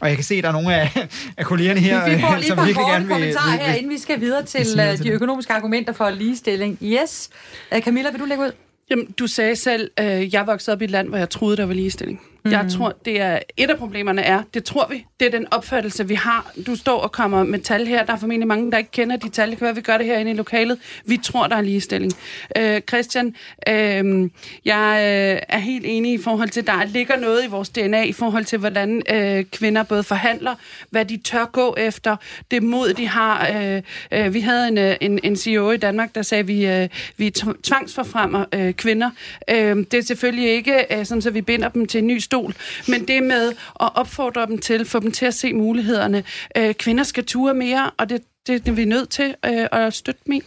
[0.00, 2.48] Og jeg kan se, at der er nogle af, af kollegerne her, vi får lige
[2.48, 3.12] som virkelig gerne vil...
[3.12, 5.12] kommentarer vil, her, inden vi skal videre til uh, til de det.
[5.12, 6.78] økonomiske argumenter for ligestilling.
[6.82, 7.30] Yes.
[7.72, 8.52] Uh, Camilla, vil du lægge ud?
[8.90, 11.66] Jamen, du sagde selv, øh, jeg voksede op i et land, hvor jeg troede, der
[11.66, 12.20] var ligestilling.
[12.46, 12.52] Mm.
[12.52, 16.08] Jeg tror, det er et af problemerne er, det tror vi, det er den opfattelse,
[16.08, 16.52] vi har.
[16.66, 19.28] Du står og kommer med tal her, der er formentlig mange, der ikke kender de
[19.28, 19.50] tal.
[19.50, 20.78] Det kan være, vi gør det herinde i lokalet.
[21.06, 22.12] Vi tror, der er ligestilling.
[22.56, 23.34] Øh, Christian,
[23.68, 24.30] øh,
[24.64, 28.12] jeg øh, er helt enig i forhold til, der ligger noget i vores DNA i
[28.12, 30.54] forhold til, hvordan øh, kvinder både forhandler,
[30.90, 32.16] hvad de tør gå efter,
[32.50, 33.48] det mod, de har.
[33.54, 33.82] Øh,
[34.12, 36.88] øh, vi havde en, øh, en, en CEO i Danmark, der sagde, at vi, øh,
[37.16, 39.10] vi tv- tvangsforfremmer øh, kvinder.
[39.50, 42.54] Øh, det er selvfølgelig ikke øh, sådan, så vi binder dem til en ny stol,
[42.88, 46.24] men det med at opfordre dem til, få dem til at se mulighederne.
[46.56, 49.94] Øh, kvinder skal ture mere, og det, det, det er vi nødt til øh, at
[49.94, 50.42] støtte i.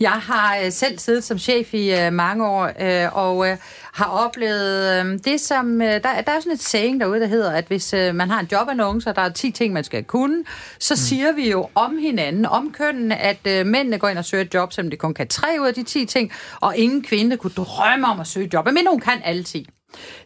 [0.00, 3.56] Jeg har øh, selv siddet som chef i øh, mange år, øh, og øh,
[3.92, 5.82] har oplevet øh, det som...
[5.82, 8.40] Øh, der, der er sådan et saying derude, der hedder, at hvis øh, man har
[8.40, 10.44] en jobannonce, og der er 10 ting, man skal kunne,
[10.78, 10.96] så mm.
[10.96, 14.54] siger vi jo om hinanden, om kønnene, at øh, mændene går ind og søger et
[14.54, 17.52] job, selvom de kun kan tre ud af de 10 ting, og ingen kvinde kunne
[17.56, 19.66] drømme om at søge et job, men hun kan alle 10.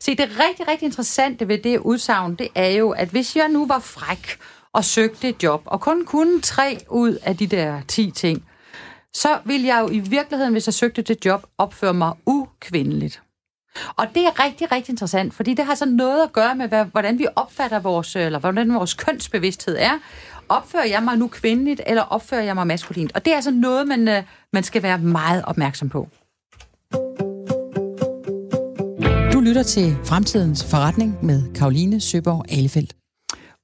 [0.00, 3.66] Se, det rigtig, rigtig interessante ved det udsagn, det er jo, at hvis jeg nu
[3.66, 4.38] var fræk
[4.72, 8.44] og søgte et job, og kun kunne tre ud af de der 10 ting,
[9.14, 13.22] så ville jeg jo i virkeligheden, hvis jeg søgte det job, opføre mig ukvindeligt.
[13.96, 17.18] Og det er rigtig, rigtig interessant, fordi det har så noget at gøre med, hvordan
[17.18, 19.98] vi opfatter vores, øh, eller hvordan vores kønsbevidsthed er.
[20.48, 23.12] Opfører jeg mig nu kvindeligt, eller opfører jeg mig maskulint?
[23.14, 26.08] Og det er altså noget, man, øh, man skal være meget opmærksom på.
[29.46, 32.96] Lytter til Fremtidens Forretning med Karoline Søborg Alefeldt.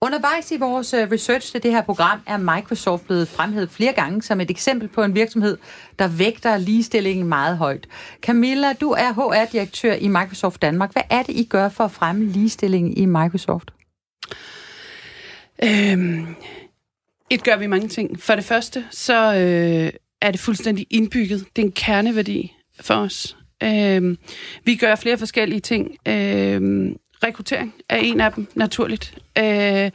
[0.01, 4.23] Undervejs i vores øh, research til det her program er Microsoft blevet fremhævet flere gange
[4.23, 5.59] som et eksempel på en virksomhed,
[5.99, 7.87] der vægter ligestillingen meget højt.
[8.21, 10.93] Camilla, du er HR-direktør i Microsoft Danmark.
[10.93, 13.71] Hvad er det, I gør for at fremme ligestillingen i Microsoft?
[15.65, 16.27] Øhm,
[17.31, 18.21] et gør vi mange ting.
[18.21, 21.45] For det første, så øh, er det fuldstændig indbygget.
[21.57, 23.37] Det er en kerneværdi for os.
[23.63, 24.17] Øh,
[24.65, 25.97] vi gør flere forskellige ting.
[26.09, 26.91] Øh,
[27.25, 29.19] rekruttering er en af dem, naturligt.
[29.39, 29.91] Øh,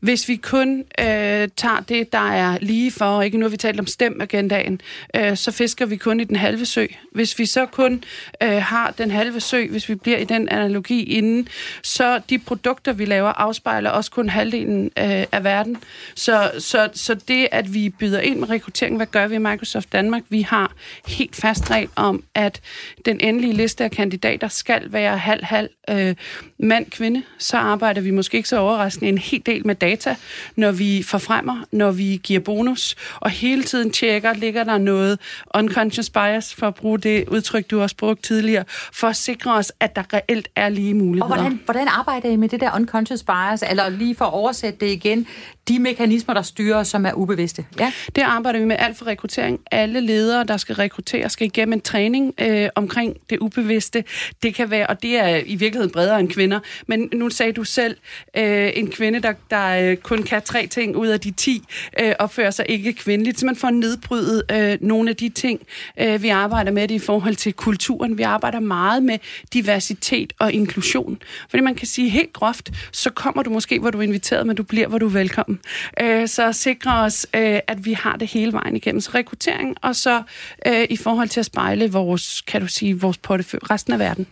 [0.00, 3.56] hvis vi kun øh, tager det, der er lige for, og ikke nu har vi
[3.56, 4.80] talt om stemagendaen,
[5.16, 6.86] øh, så fisker vi kun i den halve sø.
[7.12, 8.04] Hvis vi så kun
[8.42, 11.48] øh, har den halve sø, hvis vi bliver i den analogi inden,
[11.82, 15.76] så de produkter, vi laver, afspejler også kun halvdelen øh, af verden.
[16.14, 19.92] Så, så, så det, at vi byder ind med rekruttering, hvad gør vi i Microsoft
[19.92, 20.22] Danmark?
[20.28, 20.72] Vi har
[21.06, 22.60] helt fast regel om, at
[23.04, 26.14] den endelige liste af kandidater skal være halv-halv øh,
[26.58, 27.22] mand-kvinde.
[27.38, 30.16] Så arbejder vi måske ikke så overraskende en hel del med data,
[30.56, 35.18] når vi forfremmer, når vi giver bonus, og hele tiden tjekker, ligger der noget
[35.54, 39.72] unconscious bias, for at bruge det udtryk, du også brugt tidligere, for at sikre os,
[39.80, 41.34] at der reelt er lige Og muligheder.
[41.34, 44.92] hvordan, hvordan arbejder I med det der unconscious bias, eller lige for at oversætte det
[44.92, 45.26] igen,
[45.68, 47.64] de mekanismer, der styrer som er ubevidste?
[47.78, 47.92] Ja.
[48.16, 49.60] Det arbejder vi med alt for rekruttering.
[49.70, 54.04] Alle ledere, der skal rekruttere, skal igennem en træning øh, omkring det ubevidste.
[54.42, 57.64] Det kan være, og det er i virkeligheden bredere end kvinder, men nu sagde du
[57.64, 57.96] selv,
[58.36, 61.64] øh, Øh, en kvinde, der, der øh, kun kan tre ting ud af de ti,
[62.00, 63.40] øh, opfører sig ikke kvindeligt.
[63.40, 65.60] Så man får nedbrydet øh, nogle af de ting,
[66.00, 68.18] øh, vi arbejder med det i forhold til kulturen.
[68.18, 69.18] Vi arbejder meget med
[69.52, 71.18] diversitet og inklusion.
[71.50, 74.56] Fordi man kan sige helt groft, så kommer du måske, hvor du er inviteret, men
[74.56, 75.60] du bliver, hvor du er velkommen.
[76.00, 79.00] Øh, så sikre os, øh, at vi har det hele vejen igennem.
[79.00, 80.22] Så rekruttering, og så
[80.66, 84.26] øh, i forhold til at spejle vores, kan du sige, vores portefølje, resten af verden.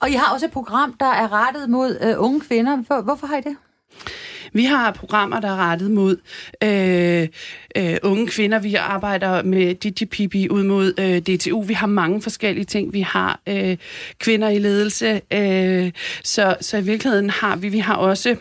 [0.00, 2.76] Og I har også et program, der er rettet mod øh, unge kvinder.
[2.76, 3.56] Hvor, hvorfor har I det?
[4.52, 6.16] Vi har programmer, der er rettet mod
[6.62, 7.28] øh,
[7.76, 8.58] øh, unge kvinder.
[8.58, 11.62] Vi arbejder med DigiPipi ud mod øh, DTU.
[11.62, 12.92] Vi har mange forskellige ting.
[12.92, 13.76] Vi har øh,
[14.18, 15.20] kvinder i ledelse.
[15.30, 15.92] Øh,
[16.24, 18.36] så, så i virkeligheden har vi, vi har også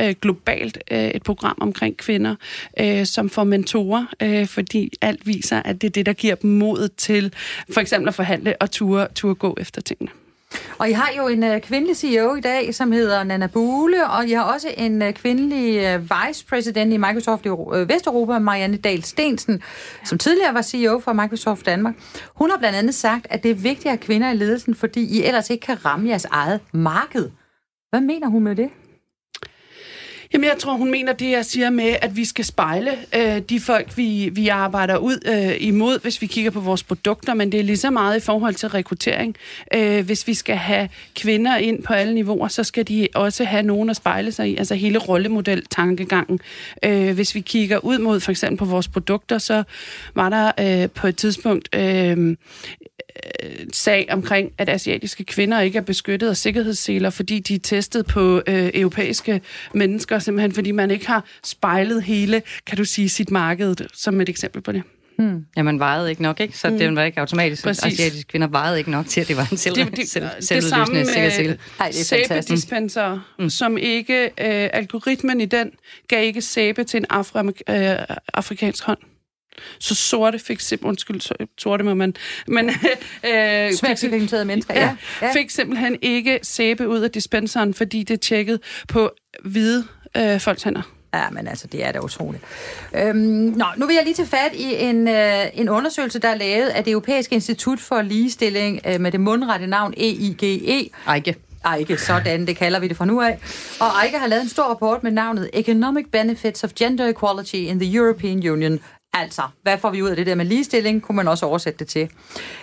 [0.00, 2.34] øh, globalt øh, et program omkring kvinder,
[2.80, 6.50] øh, som får mentorer, øh, fordi alt viser, at det er det, der giver dem
[6.50, 7.34] modet til
[7.70, 10.10] for eksempel at forhandle og ture, ture gå efter tingene.
[10.78, 14.26] Og I har jo en øh, kvindelig CEO i dag, som hedder Nana Bule, og
[14.26, 19.04] I har også en øh, kvindelig øh, vicepræsident i Microsoft i øh, Vesteuropa, Marianne Dahl
[19.04, 19.62] Stensen,
[20.04, 21.94] som tidligere var CEO for Microsoft Danmark.
[22.34, 25.18] Hun har blandt andet sagt, at det er vigtigt at have kvinder i ledelsen, fordi
[25.18, 27.30] I ellers ikke kan ramme jeres eget marked.
[27.90, 28.70] Hvad mener hun med det?
[30.34, 33.60] Jamen, jeg tror, hun mener det, jeg siger med, at vi skal spejle øh, de
[33.60, 37.60] folk, vi, vi arbejder ud øh, imod, hvis vi kigger på vores produkter, men det
[37.60, 39.36] er lige så meget i forhold til rekruttering.
[39.74, 43.62] Øh, hvis vi skal have kvinder ind på alle niveauer, så skal de også have
[43.62, 46.40] nogen at spejle sig i, altså hele rollemodel-tankegangen.
[46.84, 49.62] Øh, hvis vi kigger ud mod for eksempel på vores produkter, så
[50.14, 52.36] var der øh, på et tidspunkt øh,
[53.72, 58.42] sag omkring, at asiatiske kvinder ikke er beskyttet af sikkerhedsseler, fordi de er testet på
[58.46, 59.40] øh, europæiske
[59.74, 64.28] mennesker, simpelthen fordi man ikke har spejlet hele, kan du sige, sit marked, som et
[64.28, 64.82] eksempel på det.
[65.18, 65.46] Hmm.
[65.56, 66.58] Ja, man vejede ikke nok, ikke?
[66.58, 66.78] Så hmm.
[66.78, 67.62] det var ikke automatisk.
[67.62, 67.84] Præcis.
[67.84, 70.48] Asiatiske kvinder vejede ikke nok til, at det var en selv, det, det, selv, det,
[70.48, 73.50] det samme med sæbedispenser, mm.
[73.50, 75.70] som ikke, øh, algoritmen i den
[76.08, 78.98] gav ikke sæbe til en afri- øh, afrikansk hånd.
[79.78, 82.14] Så sorte fik simpelthen, undskyld, sorte må man,
[82.46, 82.70] men...
[83.24, 84.96] Øh, Svært mennesker, ja.
[85.22, 85.32] ja.
[85.32, 89.10] Fik simpelthen ikke sæbe ud af dispenseren, fordi det tjekket på
[89.44, 89.84] hvide
[90.16, 90.82] øh, folks hænder.
[91.14, 92.42] Ja, men altså, det er da utroligt.
[92.94, 93.18] Øhm,
[93.56, 96.68] nå, nu vil jeg lige tage fat i en, øh, en undersøgelse, der er lavet
[96.68, 100.90] af det Europæiske Institut for Ligestilling øh, med det mundrette navn EIGE.
[101.14, 101.36] Eike.
[101.78, 103.38] Eike, sådan, det kalder vi det fra nu af.
[103.80, 107.80] Og Eike har lavet en stor rapport med navnet Economic Benefits of Gender Equality in
[107.80, 108.80] the European Union
[109.16, 111.88] Altså, hvad får vi ud af det der med ligestilling, kunne man også oversætte det
[111.88, 112.10] til.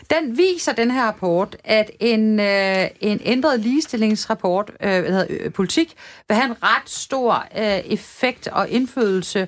[0.09, 5.51] Den viser, den her rapport, at en, øh, en ændret ligestillingsrapport, øh, hvad hedder, øh,
[5.53, 5.93] politik,
[6.27, 9.47] vil have en ret stor øh, effekt og indflydelse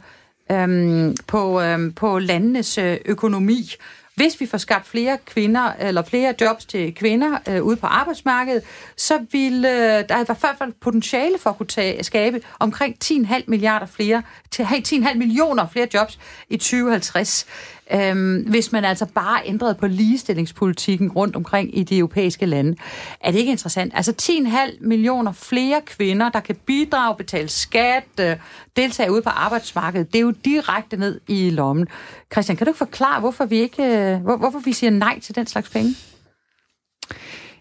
[0.51, 3.71] øh, på, øh, på landenes øh, økonomi.
[4.15, 8.63] Hvis vi får skabt flere kvinder, eller flere jobs til kvinder øh, ude på arbejdsmarkedet,
[8.97, 13.43] så vil øh, der i hvert fald potentiale for at kunne tage, skabe omkring 10,5
[13.47, 17.45] milliarder flere, til 10,5 millioner flere jobs i 2050.
[17.91, 22.75] Øhm, hvis man altså bare ændrede på ligestillingspolitikken rundt omkring i de europæiske lande.
[23.21, 23.93] Er det ikke interessant?
[23.95, 28.35] Altså 10,5 millioner flere kvinder, der kan bidrage, betale skat, øh,
[28.75, 31.87] deltage ude på arbejdsmarkedet, det er jo direkte ned i lommen.
[32.31, 35.35] Christian, kan du ikke forklare, hvorfor vi ikke, øh, hvor, hvorfor vi siger nej til
[35.35, 35.95] den slags penge?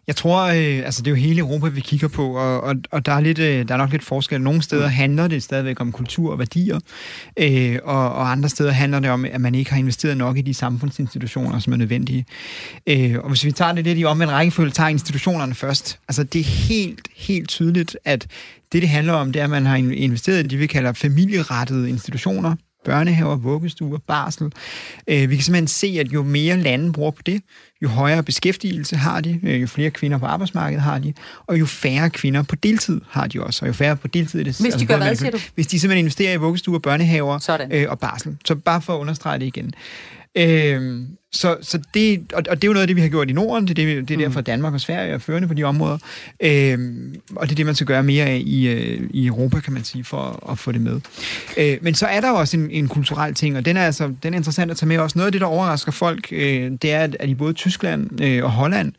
[0.07, 3.07] Jeg tror, øh, altså det er jo hele Europa, vi kigger på, og, og, og
[3.07, 4.41] der, er lidt, øh, der er nok lidt forskel.
[4.41, 4.93] Nogle steder mm.
[4.93, 6.81] handler det stadigvæk om kultur og værdier,
[7.37, 10.43] øh, og, og andre steder handler det om, at man ikke har investeret nok i
[10.43, 12.27] de samfundsinstitutioner, som er nødvendige.
[12.87, 15.99] Øh, og hvis vi tager det lidt i omvendt rækkefølge, tager institutionerne først.
[16.09, 18.27] Altså det er helt, helt tydeligt, at
[18.73, 21.89] det, det handler om, det er, at man har investeret i det, vi kalder familierettede
[21.89, 24.53] institutioner, børnehaver, vuggestuer, barsel.
[25.09, 27.43] Øh, vi kan simpelthen se, at jo mere lande bruger på det,
[27.83, 31.13] jo højere beskæftigelse har de, øh, jo flere kvinder på arbejdsmarkedet har de,
[31.47, 34.45] og jo færre kvinder på deltid har de også, og jo færre på deltid er
[34.45, 34.57] det...
[34.57, 35.39] Hvis de altså, gør hvad, siger du?
[35.55, 37.39] Hvis de simpelthen investerer i vuggestuer, børnehaver
[37.71, 38.37] øh, og barsel.
[38.45, 39.75] Så bare for at understrege det igen.
[40.37, 43.31] Øh, så, så det, og, og det er jo noget af det, vi har gjort
[43.31, 43.69] i Norden.
[43.69, 44.45] Det er, det, det er derfor, mm.
[44.45, 45.99] Danmark og Sverige er førende på de områder.
[46.41, 49.73] Øhm, og det er det, man skal gøre mere af i, øh, i Europa, kan
[49.73, 51.01] man sige, for at, at få det med.
[51.57, 54.35] Øh, men så er der også en, en kulturel ting, og den er, altså, den
[54.35, 55.19] er interessant at tage med også.
[55.19, 58.51] Noget af det, der overrasker folk, øh, det er, at, i både Tyskland øh, og
[58.51, 58.93] Holland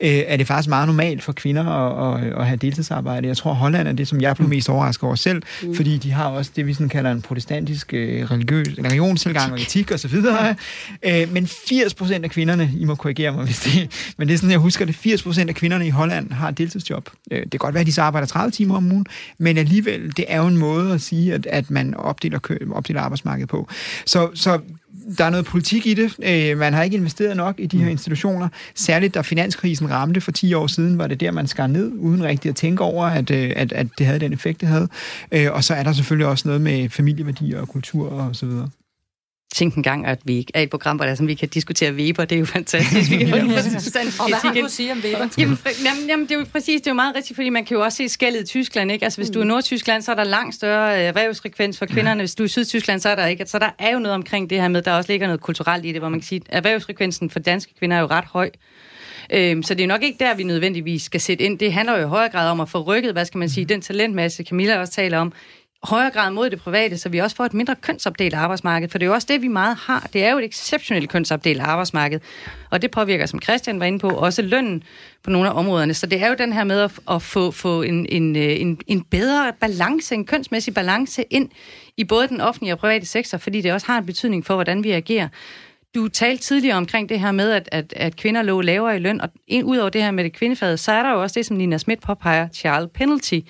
[0.00, 3.28] øh, er det faktisk meget normalt for kvinder at, at, at have deltidsarbejde.
[3.28, 5.74] Jeg tror, Holland er det, som jeg blev mest overrasket over selv, mm.
[5.74, 9.92] fordi de har også det, vi sådan kalder en protestantisk øh, religiøs, religionstilgang og etik
[9.92, 10.14] osv.
[11.02, 14.38] Øh, men 80 procent af kvinderne, I må korrigere mig, hvis det men det er
[14.38, 17.10] sådan, jeg husker det, 80 procent af kvinderne i Holland har et deltidsjob.
[17.30, 19.06] Øh, det kan godt være, at de så arbejder 30 timer om ugen,
[19.38, 22.38] men alligevel, det er jo en måde at sige, at, at man opdeler,
[22.72, 23.68] opdeler arbejdsmarkedet på.
[24.06, 24.60] Så, så
[25.18, 26.16] der er noget politik i det.
[26.22, 27.90] Øh, man har ikke investeret nok i de her mm.
[27.90, 28.48] institutioner.
[28.74, 32.24] Særligt da finanskrisen ramte for 10 år siden, var det der, man skar ned, uden
[32.24, 34.88] rigtig at tænke over, at, øh, at, at det havde den effekt, det havde.
[35.52, 38.68] Og så er der selvfølgelig også noget med familieværdier og kultur og så videre
[39.54, 42.24] tænkte en gang, at vi er et program, hvor der, som vi kan diskutere Weber.
[42.24, 43.10] Det er jo fantastisk.
[43.10, 43.50] Vi kan en
[44.20, 45.28] Og hvad har du at sige om Weber?
[45.38, 47.76] Jamen, jamen, jamen, det er jo præcis, det er jo meget rigtigt, fordi man kan
[47.76, 48.92] jo også se skældet i Tyskland.
[48.92, 49.04] Ikke?
[49.04, 52.20] Altså, hvis du er i Nordtyskland, så er der langt større øh, for kvinderne.
[52.20, 53.46] Hvis du er i Sydtyskland, så er der ikke.
[53.46, 55.92] Så der er jo noget omkring det her med, der også ligger noget kulturelt i
[55.92, 58.50] det, hvor man kan sige, at erhvervsfrekvensen for danske kvinder er jo ret høj.
[59.32, 61.58] Øhm, så det er nok ikke der, vi nødvendigvis skal sætte ind.
[61.58, 63.80] Det handler jo i højere grad om at få rykket, hvad skal man sige, den
[63.80, 65.32] talentmasse, Camilla også taler om,
[65.82, 68.88] højere grad mod det private, så vi også får et mindre kønsopdelt arbejdsmarked.
[68.88, 70.08] For det er jo også det, vi meget har.
[70.12, 72.20] Det er jo et exceptionelt kønsopdelt arbejdsmarked.
[72.70, 74.82] Og det påvirker, som Christian var inde på, også lønnen
[75.22, 75.94] på nogle af områderne.
[75.94, 78.80] Så det er jo den her med at, at få, få en, en, øh, en,
[78.86, 81.50] en bedre balance, en kønsmæssig balance ind
[81.96, 84.84] i både den offentlige og private sektor, fordi det også har en betydning for, hvordan
[84.84, 85.28] vi agerer.
[85.94, 89.20] Du talte tidligere omkring det her med, at, at, at kvinder lå lavere i løn,
[89.20, 89.28] og
[89.64, 91.78] ud over det her med det kvindefag, så er der jo også det, som Nina
[91.78, 93.40] Schmidt påpeger, child penalty,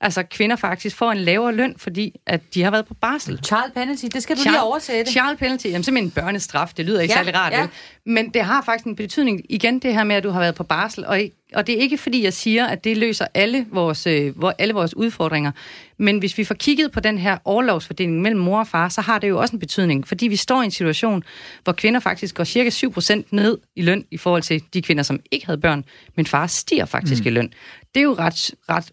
[0.00, 3.40] altså kvinder faktisk får en lavere løn, fordi at de har været på barsel.
[3.44, 5.10] Child penalty, det skal du lige oversætte.
[5.10, 7.60] Child penalty, jamen simpelthen en børnestraf, det lyder ikke Ja, særlig rart, ja.
[7.60, 7.66] ja.
[8.04, 10.64] men det har faktisk en betydning, igen det her med, at du har været på
[10.64, 11.20] barsel, og,
[11.54, 14.96] og det er ikke fordi, jeg siger, at det løser alle vores, øh, alle vores
[14.96, 15.50] udfordringer,
[15.96, 19.18] men hvis vi får kigget på den her overlovsfordeling mellem mor og far, så har
[19.18, 21.24] det jo også en betydning, fordi vi står i en situation,
[21.64, 25.20] hvor kvinder faktisk går cirka 7% ned i løn i forhold til de kvinder, som
[25.30, 25.84] ikke havde børn,
[26.16, 27.26] men far stiger faktisk mm.
[27.26, 27.52] i løn.
[27.94, 28.92] Det er jo ret, ret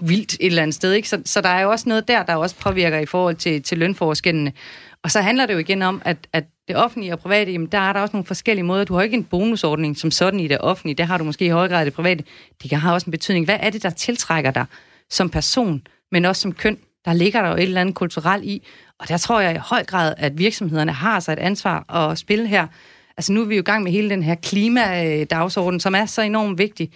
[0.00, 1.08] vildt et eller andet sted, ikke?
[1.08, 3.78] Så, så der er jo også noget der, der også påvirker i forhold til, til
[3.78, 4.52] lønforskellene.
[5.02, 7.78] Og så handler det jo igen om, at, at det offentlige og private, jamen der
[7.78, 8.84] er der også nogle forskellige måder.
[8.84, 11.48] Du har ikke en bonusordning som sådan i det offentlige, Der har du måske i
[11.48, 12.24] højere grad det private.
[12.62, 13.44] Det kan have også en betydning.
[13.44, 14.64] Hvad er det, der tiltrækker dig
[15.10, 16.78] som person, men også som køn?
[17.04, 18.66] Der ligger der jo et eller andet kulturelt i,
[18.98, 22.48] og der tror jeg i høj grad, at virksomhederne har sig et ansvar at spille
[22.48, 22.66] her.
[23.16, 26.06] Altså nu er vi jo i gang med hele den her klimadagsorden, øh, som er
[26.06, 26.92] så enormt vigtig.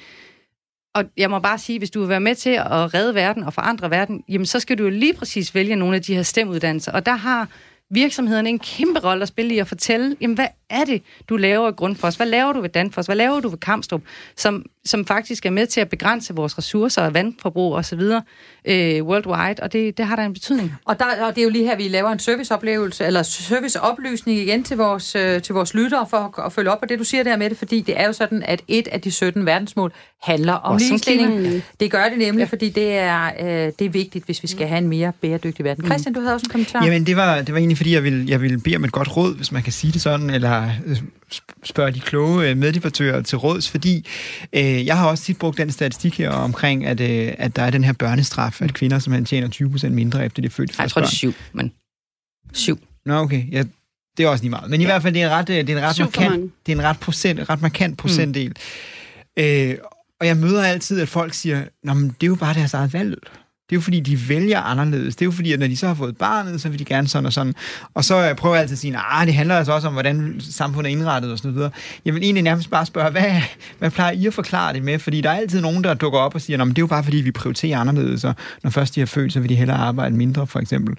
[0.94, 3.54] Og jeg må bare sige, hvis du vil være med til at redde verden og
[3.54, 6.92] forandre verden, jamen så skal du jo lige præcis vælge nogle af de her stemuddannelser.
[6.92, 7.48] Og der har
[7.90, 11.68] virksomhederne en kæmpe rolle at spille i at fortælle, jamen hvad er det, du laver
[11.68, 12.14] i Grundfos?
[12.14, 13.06] Hvad laver du ved Danfoss?
[13.06, 14.02] Hvad laver du ved Kamstrup?
[14.36, 18.00] Som, som faktisk er med til at begrænse vores ressourcer og vandforbrug osv.
[18.64, 20.74] Øh, worldwide, og det, det har der en betydning.
[20.84, 24.62] Og, der, og det er jo lige her, vi laver en serviceoplevelse, eller serviceoplysning igen
[24.62, 27.22] til vores, øh, til vores lyttere for at, at følge op på det, du siger
[27.22, 30.52] der med det, fordi det er jo sådan, at et af de 17 verdensmål handler
[30.52, 31.62] om ligestilling.
[31.80, 32.46] Det gør det nemlig, ja.
[32.46, 35.84] fordi det er, øh, det er vigtigt, hvis vi skal have en mere bæredygtig verden.
[35.84, 36.84] Christian, du havde også en kommentar.
[36.84, 39.16] Jamen, det var, det var egentlig, fordi jeg ville, jeg ville bede om et godt
[39.16, 40.96] råd, hvis man kan sige det sådan, eller øh,
[41.32, 44.06] sp- spørge de kloge øh, meddebattører til råds, fordi
[44.52, 47.70] øh, jeg har også tit brugt den statistik her omkring, at, øh, at der er
[47.70, 50.74] den her børnestraf, at kvinder simpelthen tjener 20 procent mindre, efter de er født Ej,
[50.78, 51.72] jeg første tror, det er syv, men
[52.52, 52.78] syv.
[53.06, 53.52] Nå, okay.
[53.52, 53.64] Ja,
[54.16, 54.70] det er også lige meget.
[54.70, 56.52] Men i hvert fald, det er en ret, øh, det er en ret, Syv markant,
[56.66, 58.48] det er en ret, procent, ret markant procentdel.
[58.48, 59.42] Mm.
[59.42, 59.76] Øh,
[60.20, 62.92] og jeg møder altid, at folk siger, Nå, men det er jo bare deres eget
[62.92, 63.18] valg.
[63.70, 65.16] Det er jo fordi, de vælger anderledes.
[65.16, 67.08] Det er jo fordi, at når de så har fået barnet, så vil de gerne
[67.08, 67.54] sådan og sådan.
[67.94, 70.40] Og så øh, prøver jeg altid at sige, at det handler altså også om, hvordan
[70.40, 71.72] samfundet er indrettet og sådan noget.
[72.04, 73.42] Jeg vil egentlig nærmest bare spørge, hvad,
[73.78, 74.98] hvad plejer I at forklare det med?
[74.98, 77.04] Fordi der er altid nogen, der dukker op og siger, at det er jo bare
[77.04, 80.16] fordi, vi prioriterer anderledes, og når først de har født, så vil de hellere arbejde
[80.16, 80.96] mindre, for eksempel.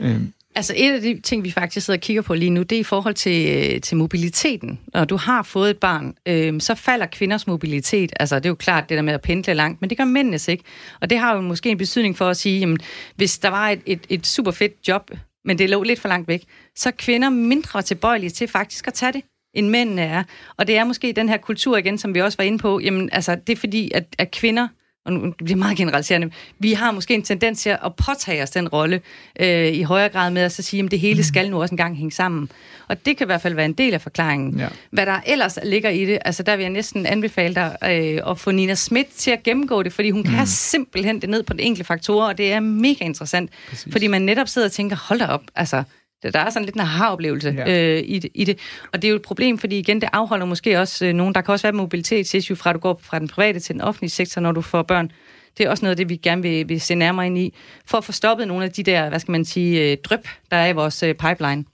[0.00, 0.20] Øh,
[0.54, 2.80] Altså et af de ting, vi faktisk sidder og kigger på lige nu, det er
[2.80, 4.80] i forhold til, øh, til mobiliteten.
[4.94, 8.12] Når du har fået et barn, øh, så falder kvinders mobilitet.
[8.20, 10.48] Altså det er jo klart det der med at pendle langt, men det gør mændenes
[10.48, 10.64] ikke.
[11.00, 12.78] Og det har jo måske en betydning for at sige, jamen,
[13.16, 15.10] hvis der var et, et, et super fedt job,
[15.44, 16.44] men det lå lidt for langt væk,
[16.76, 19.22] så er kvinder mindre tilbøjelige til faktisk at tage det
[19.54, 20.22] end mændene er.
[20.56, 22.80] Og det er måske den her kultur igen, som vi også var inde på.
[22.80, 24.68] Jamen, altså, det er fordi, at, at kvinder
[25.04, 28.50] og nu det bliver meget generaliserende, vi har måske en tendens til at påtage os
[28.50, 29.00] den rolle
[29.40, 31.96] øh, i højere grad med at så sige, at det hele skal nu også engang
[31.96, 32.50] hænge sammen.
[32.88, 34.58] Og det kan i hvert fald være en del af forklaringen.
[34.58, 34.68] Ja.
[34.90, 38.38] Hvad der ellers ligger i det, altså der vil jeg næsten anbefale dig øh, at
[38.38, 41.62] få Nina Schmidt til at gennemgå det, fordi hun kan simpelthen det ned på de
[41.62, 43.92] enkelte faktorer, og det er mega interessant, Præcis.
[43.92, 45.82] fordi man netop sidder og tænker, hold da op, altså
[46.22, 47.94] der er sådan lidt en aha-oplevelse Ja.
[47.96, 48.58] øh, i, det, i det.
[48.92, 51.40] Og det er jo et problem, fordi igen, det afholder måske også øh, nogen, der
[51.40, 54.10] kan også være et mobilitetsissue fra, at du går fra den private til den offentlige
[54.10, 55.10] sektor, når du får børn.
[55.58, 57.54] Det er også noget af det, vi gerne vil, vil se nærmere ind i,
[57.86, 60.56] for at få stoppet nogle af de der, hvad skal man sige, øh, drøb, der
[60.56, 61.64] er i vores øh, pipeline.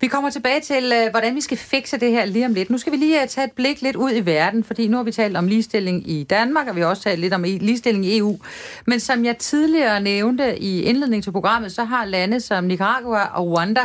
[0.00, 2.70] Vi kommer tilbage til, øh, hvordan vi skal fikse det her lige om lidt.
[2.70, 5.04] Nu skal vi lige øh, tage et blik lidt ud i verden, fordi nu har
[5.04, 8.06] vi talt om ligestilling i Danmark, og vi har også talt lidt om e- ligestilling
[8.06, 8.38] i EU.
[8.86, 13.46] Men som jeg tidligere nævnte i indledningen til programmet, så har lande som Nicaragua og
[13.46, 13.80] Rwanda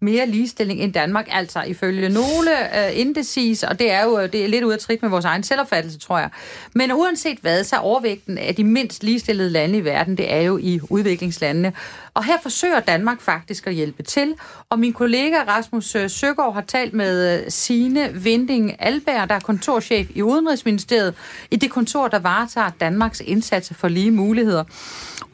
[0.00, 4.48] mere ligestilling end Danmark, altså ifølge nogle øh, indices, og det er jo det er
[4.48, 6.30] lidt ud af trit med vores egen selvopfattelse, tror jeg.
[6.74, 10.40] Men uanset hvad, så er overvægten af de mindst ligestillede lande i verden, det er
[10.40, 11.72] jo i udviklingslandene.
[12.14, 14.34] Og her forsøger Danmark faktisk at hjælpe til,
[14.68, 19.40] og min kollega Rasmus øh, Søgaard har talt med Sine Signe Vinding Alberg, der er
[19.40, 21.14] kontorchef i Udenrigsministeriet,
[21.50, 24.64] i det kontor, der varetager Danmarks indsats for lige muligheder.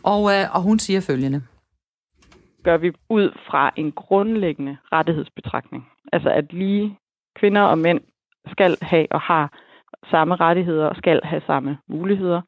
[0.02, 1.42] Og, øh, og hun siger følgende
[2.66, 5.82] gør vi ud fra en grundlæggende rettighedsbetragtning.
[6.12, 6.98] Altså at lige
[7.38, 8.00] kvinder og mænd
[8.52, 9.44] skal have og har
[10.10, 12.40] samme rettigheder og skal have samme muligheder.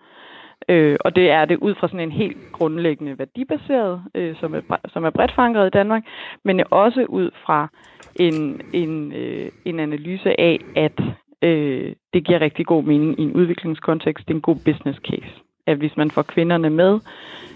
[0.69, 4.61] Øh, og det er det ud fra sådan en helt grundlæggende værdibaseret, øh, som, er,
[4.89, 6.03] som er bredt forankret i Danmark,
[6.45, 7.69] men også ud fra
[8.17, 11.01] en, en, øh, en analyse af, at
[11.43, 14.29] øh, det giver rigtig god mening i en udviklingskontekst.
[14.29, 15.33] Det er en god business case.
[15.67, 17.01] At hvis man får kvinderne med,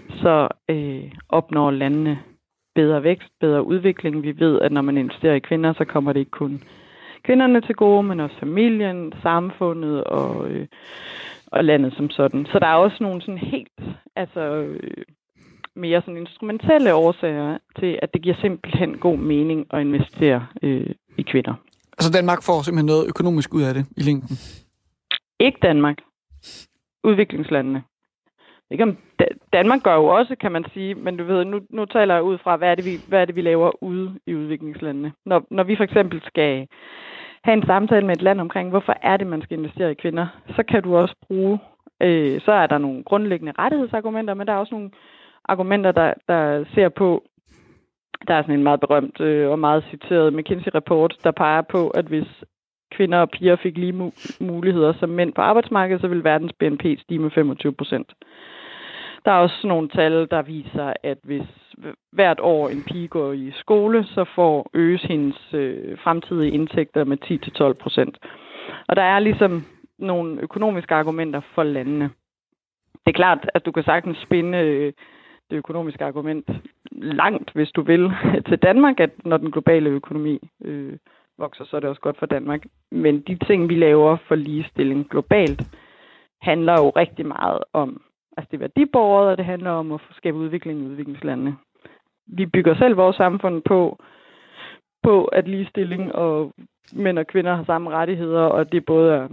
[0.09, 2.19] så øh, opnår landene
[2.75, 4.23] bedre vækst, bedre udvikling.
[4.23, 6.63] Vi ved, at når man investerer i kvinder, så kommer det ikke kun
[7.25, 10.67] kvinderne til gode, men også familien, samfundet og, øh,
[11.47, 12.45] og landet som sådan.
[12.45, 13.79] Så der er også nogle sådan helt,
[14.15, 15.03] altså øh,
[15.75, 21.21] mere sådan instrumentelle årsager til, at det giver simpelthen god mening at investere øh, i
[21.21, 21.53] kvinder.
[21.97, 24.37] Altså Danmark får simpelthen noget økonomisk ud af det i længden.
[25.39, 25.97] Ikke Danmark.
[27.03, 27.83] Udviklingslandene
[28.71, 28.97] ikke om
[29.53, 32.37] Danmark gør jo også, kan man sige, men du ved, nu, nu taler jeg ud
[32.37, 35.11] fra, hvad er, det, vi, hvad er det, vi laver ude i udviklingslandene.
[35.25, 36.67] Når, når vi for eksempel skal
[37.43, 40.27] have en samtale med et land omkring, hvorfor er det, man skal investere i kvinder,
[40.55, 41.59] så kan du også bruge,
[42.01, 44.91] øh, så er der nogle grundlæggende rettighedsargumenter, men der er også nogle
[45.45, 47.23] argumenter, der, der ser på,
[48.27, 52.05] der er sådan en meget berømt øh, og meget citeret McKinsey-rapport, der peger på, at
[52.05, 52.27] hvis
[52.91, 56.83] kvinder og piger fik lige mu- muligheder som mænd på arbejdsmarkedet, så vil verdens BNP
[56.99, 58.13] stige med 25 procent.
[59.25, 61.47] Der er også nogle tal, der viser, at hvis
[62.11, 67.17] hvert år en pige går i skole, så får øges hendes øh, fremtidige indtægter med
[67.71, 68.17] 10-12 procent.
[68.87, 69.65] Og der er ligesom
[69.99, 72.09] nogle økonomiske argumenter for landene.
[72.93, 74.93] Det er klart, at du kan sagtens spinde øh,
[75.49, 76.49] det økonomiske argument
[76.91, 78.11] langt, hvis du vil,
[78.49, 80.97] til Danmark, at når den globale økonomi øh,
[81.37, 82.63] vokser, så er det også godt for Danmark.
[82.91, 85.61] Men de ting, vi laver for ligestilling globalt,
[86.41, 88.01] handler jo rigtig meget om,
[88.37, 91.55] altså det er værdibordet, og det handler om at skabe udvikling i udviklingslandene.
[92.27, 93.97] Vi bygger selv vores samfund på,
[95.03, 96.53] på at ligestilling og
[96.93, 99.27] mænd og kvinder har samme rettigheder, og det både er,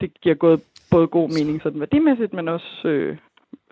[0.00, 3.16] det giver både, både god mening sådan værdimæssigt, men også øh,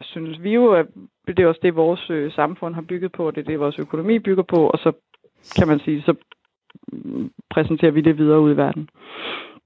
[0.01, 0.87] synes vi jo, at
[1.27, 3.79] det er også det, vores øh, samfund har bygget på, og det er det, vores
[3.79, 4.93] økonomi bygger på, og så
[5.57, 6.15] kan man sige, så
[6.93, 8.89] mm, præsenterer vi det videre ud i verden.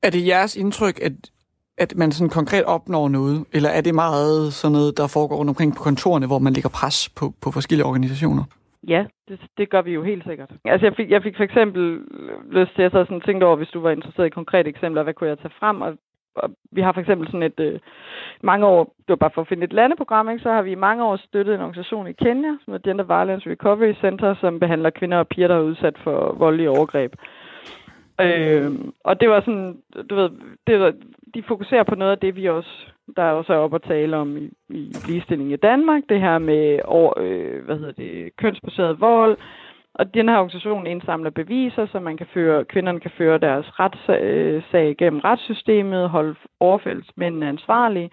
[0.03, 1.13] Er det jeres indtryk, at,
[1.79, 5.49] at man sådan konkret opnår noget, eller er det meget sådan noget, der foregår rundt
[5.49, 8.45] omkring på kontorerne, hvor man lægger pres på, på forskellige organisationer?
[8.89, 10.51] Ja, det, det gør vi jo helt sikkert.
[10.65, 12.01] Altså jeg fik, jeg fik for eksempel
[12.51, 15.31] lyst til at sådan tænkte over, hvis du var interesseret i konkrete eksempler, hvad kunne
[15.31, 15.83] jeg tage frem?
[15.83, 15.93] Og,
[16.35, 17.81] og vi har for eksempel sådan et, øh,
[18.43, 20.43] mange år, det var bare for at finde et landeprogram, ikke?
[20.43, 23.51] så har vi i mange år støttet en organisation i Kenya, som er Gender Violence
[23.51, 27.13] Recovery Center, som behandler kvinder og piger, der er udsat for voldelige overgreb.
[28.21, 28.73] Øh,
[29.05, 29.77] og det var sådan,
[30.11, 30.31] du ved,
[30.67, 30.93] det var,
[31.35, 34.37] de fokuserer på noget af det, vi også, der også er op at tale om
[34.37, 39.37] i, i ligestilling i Danmark, det her med over, øh, hvad hedder det, kønsbaseret vold,
[39.95, 44.89] og den her organisation indsamler beviser, så man kan føre, kvinderne kan føre deres retssag
[44.89, 48.11] øh, gennem retssystemet, holde overfældsmændene ansvarlige.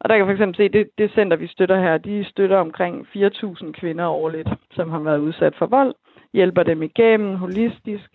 [0.00, 3.06] Og der kan for eksempel se, det, det center, vi støtter her, de støtter omkring
[3.16, 5.94] 4.000 kvinder årligt, som har været udsat for vold,
[6.32, 8.10] hjælper dem igennem holistisk,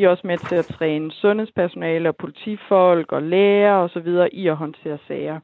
[0.00, 4.08] de er også med til at træne sundhedspersonale og politifolk og læger osv.
[4.32, 5.40] i at håndtere sager.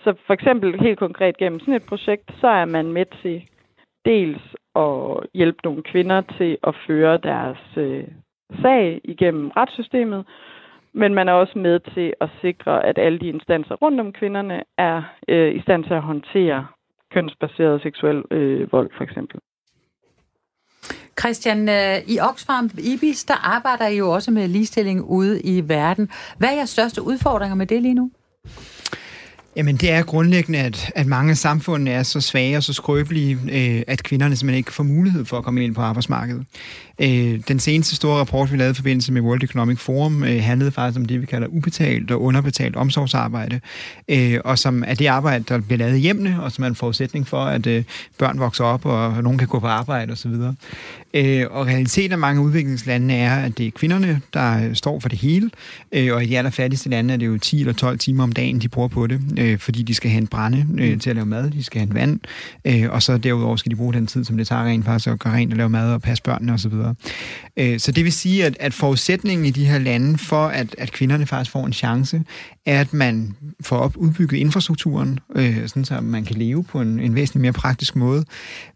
[0.00, 3.48] Så for eksempel helt konkret gennem sådan et projekt, så er man med til
[4.04, 4.42] dels
[4.74, 8.04] at hjælpe nogle kvinder til at føre deres øh,
[8.62, 10.24] sag igennem retssystemet,
[10.92, 14.62] men man er også med til at sikre, at alle de instanser rundt om kvinderne
[14.78, 16.66] er øh, i stand til at håndtere
[17.12, 19.40] kønsbaseret seksuel øh, vold, for eksempel.
[21.20, 26.08] Christian, øh, i Oxfam Ibis, der arbejder I jo også med ligestilling ude i verden.
[26.38, 28.10] Hvad er jeres største udfordringer med det lige nu?
[29.56, 33.38] Jamen, det er grundlæggende, at, at mange af samfundene er så svage og så skrøbelige,
[33.52, 36.44] øh, at kvinderne simpelthen ikke får mulighed for at komme ind på arbejdsmarkedet.
[36.98, 40.70] Øh, den seneste store rapport, vi lavede i forbindelse med World Economic Forum, øh, handlede
[40.70, 43.60] faktisk om det, vi kalder ubetalt og underbetalt omsorgsarbejde,
[44.08, 47.26] øh, og som er det arbejde, der bliver lavet hjemme, og som er en forudsætning
[47.28, 47.84] for, at øh,
[48.18, 50.32] børn vokser op, og nogen kan gå på arbejde osv.
[51.14, 55.18] Øh, og realiteten af mange udviklingslande er, at det er kvinderne, der står for det
[55.18, 55.50] hele,
[55.92, 58.58] øh, og i de allerfattigste lande er det jo 10 eller 12 timer om dagen,
[58.58, 61.26] de bruger på det, øh, fordi de skal have en brænde øh, til at lave
[61.26, 62.20] mad, de skal have en vand,
[62.64, 65.18] øh, og så derudover skal de bruge den tid, som det tager rent faktisk at
[65.18, 66.72] gøre rent og lave mad og passe børnene osv.
[67.56, 70.92] Øh, så det vil sige, at, at forudsætningen i de her lande for, at, at
[70.92, 72.22] kvinderne faktisk får en chance,
[72.66, 77.00] er, at man får op udbygget infrastrukturen, øh, sådan så man kan leve på en,
[77.00, 78.24] en væsentlig mere praktisk måde.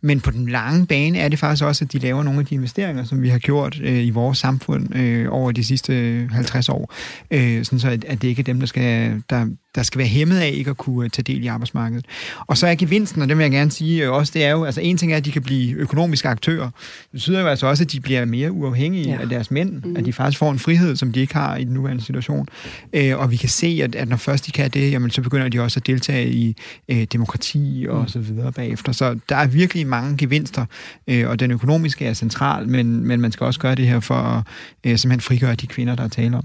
[0.01, 2.55] Men på den lange bane er det faktisk også, at de laver nogle af de
[2.55, 6.95] investeringer, som vi har gjort øh, i vores samfund øh, over de sidste 50 år,
[7.31, 10.09] øh, sådan så at, at det ikke er dem, der skal, der, der skal være
[10.09, 12.07] hæmmet af ikke at kunne øh, tage del i arbejdsmarkedet.
[12.47, 14.65] Og så er gevinsten, og det vil jeg gerne sige øh, også, det er jo,
[14.65, 16.65] altså en ting er, at de kan blive økonomiske aktører.
[16.65, 19.21] Det betyder jo altså også, at de bliver mere uafhængige ja.
[19.21, 19.97] af deres mænd, mm.
[19.97, 22.49] at de faktisk får en frihed, som de ikke har i den nuværende situation.
[22.93, 25.49] Øh, og vi kan se, at, at når først de kan det, jamen, så begynder
[25.49, 26.57] de også at deltage i
[26.89, 28.09] øh, demokrati og mm.
[28.09, 28.93] så videre bagefter.
[28.93, 30.67] Så der er virkelig mange gevinster,
[31.09, 34.15] øh, og den økonomiske er central, men, men man skal også gøre det her for
[34.15, 34.43] at
[34.87, 36.45] øh, simpelthen frigøre de kvinder, der er tale om.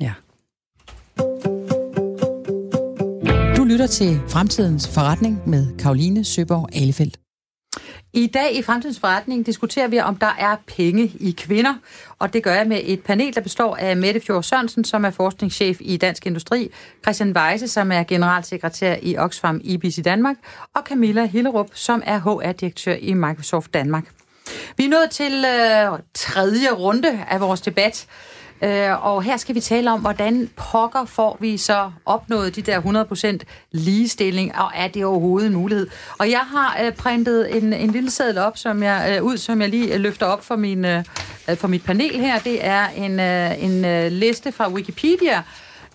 [0.00, 0.12] Ja.
[3.70, 7.16] Lytter til Fremtidens Forretning med Karoline Søborg Alefeldt.
[8.12, 11.74] I dag i Fremtidens Forretning diskuterer vi, om der er penge i kvinder,
[12.18, 15.10] og det gør jeg med et panel, der består af Mette Fjord Sørensen, som er
[15.10, 16.70] forskningschef i Dansk Industri,
[17.02, 20.36] Christian Weise, som er generalsekretær i Oxfam IBIS i Danmark,
[20.74, 24.04] og Camilla Hillerup, som er HR-direktør i Microsoft Danmark.
[24.76, 28.06] Vi er nået til øh, tredje runde af vores debat.
[28.62, 32.80] Øh, og her skal vi tale om, hvordan pokker får vi så opnået de der
[33.40, 35.86] 100% ligestilling, og er det overhovedet en mulighed?
[36.18, 39.60] Og jeg har øh, printet en, en lille seddel op, som jeg, øh, ud, som
[39.60, 41.04] jeg lige øh, løfter op for, min, øh,
[41.50, 42.38] øh, for mit panel her.
[42.38, 45.42] Det er en, øh, en øh, liste fra Wikipedia,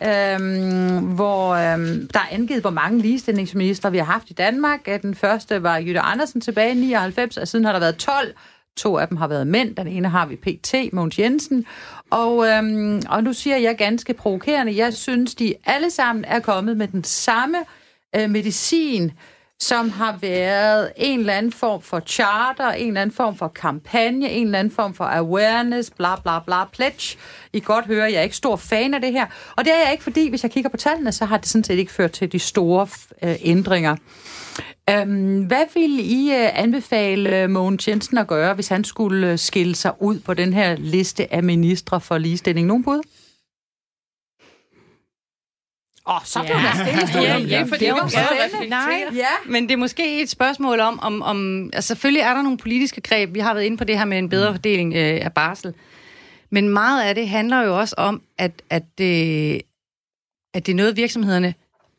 [0.03, 4.80] øhm, hvor øhm, der er angivet, hvor mange ligestillingsminister vi har haft i Danmark.
[4.88, 8.34] Øh, den første var Jytte Andersen tilbage i 99, og siden har der været 12.
[8.78, 9.76] To af dem har været mænd.
[9.76, 11.65] Den ene har vi PT, Mogens Jensen.
[12.09, 16.78] Og, øhm, og nu siger jeg ganske provokerende, jeg synes, de alle sammen er kommet
[16.78, 17.57] med den samme
[18.15, 19.11] øh, medicin,
[19.60, 24.30] som har været en eller anden form for charter, en eller anden form for kampagne,
[24.30, 27.18] en eller anden form for awareness, bla bla bla, pledge.
[27.53, 29.26] I godt høre, jeg er ikke stor fan af det her.
[29.56, 31.64] Og det er jeg ikke, fordi hvis jeg kigger på tallene, så har det sådan
[31.64, 32.88] set ikke ført til de store
[33.24, 33.95] øh, ændringer.
[34.89, 39.39] Øhm, hvad vil I øh, anbefale øh, Mogens Jensen at gøre, hvis han skulle øh,
[39.39, 42.68] skille sig ud på den her liste af ministre for ligestilling?
[42.68, 43.01] Nogen bud?
[46.08, 46.62] Åh, oh, så blev ja.
[46.64, 47.28] der stille.
[47.28, 48.70] Ja, ja, for det var spændende.
[48.70, 49.49] Nej, ja.
[49.49, 53.01] men det er måske et spørgsmål om, om, om altså selvfølgelig er der nogle politiske
[53.01, 53.34] greb.
[53.34, 54.56] Vi har været inde på det her med en bedre mm.
[54.56, 55.74] fordeling øh, af barsel.
[56.49, 59.62] Men meget af det handler jo også om, at, at, det,
[60.53, 61.53] at det er noget, virksomhederne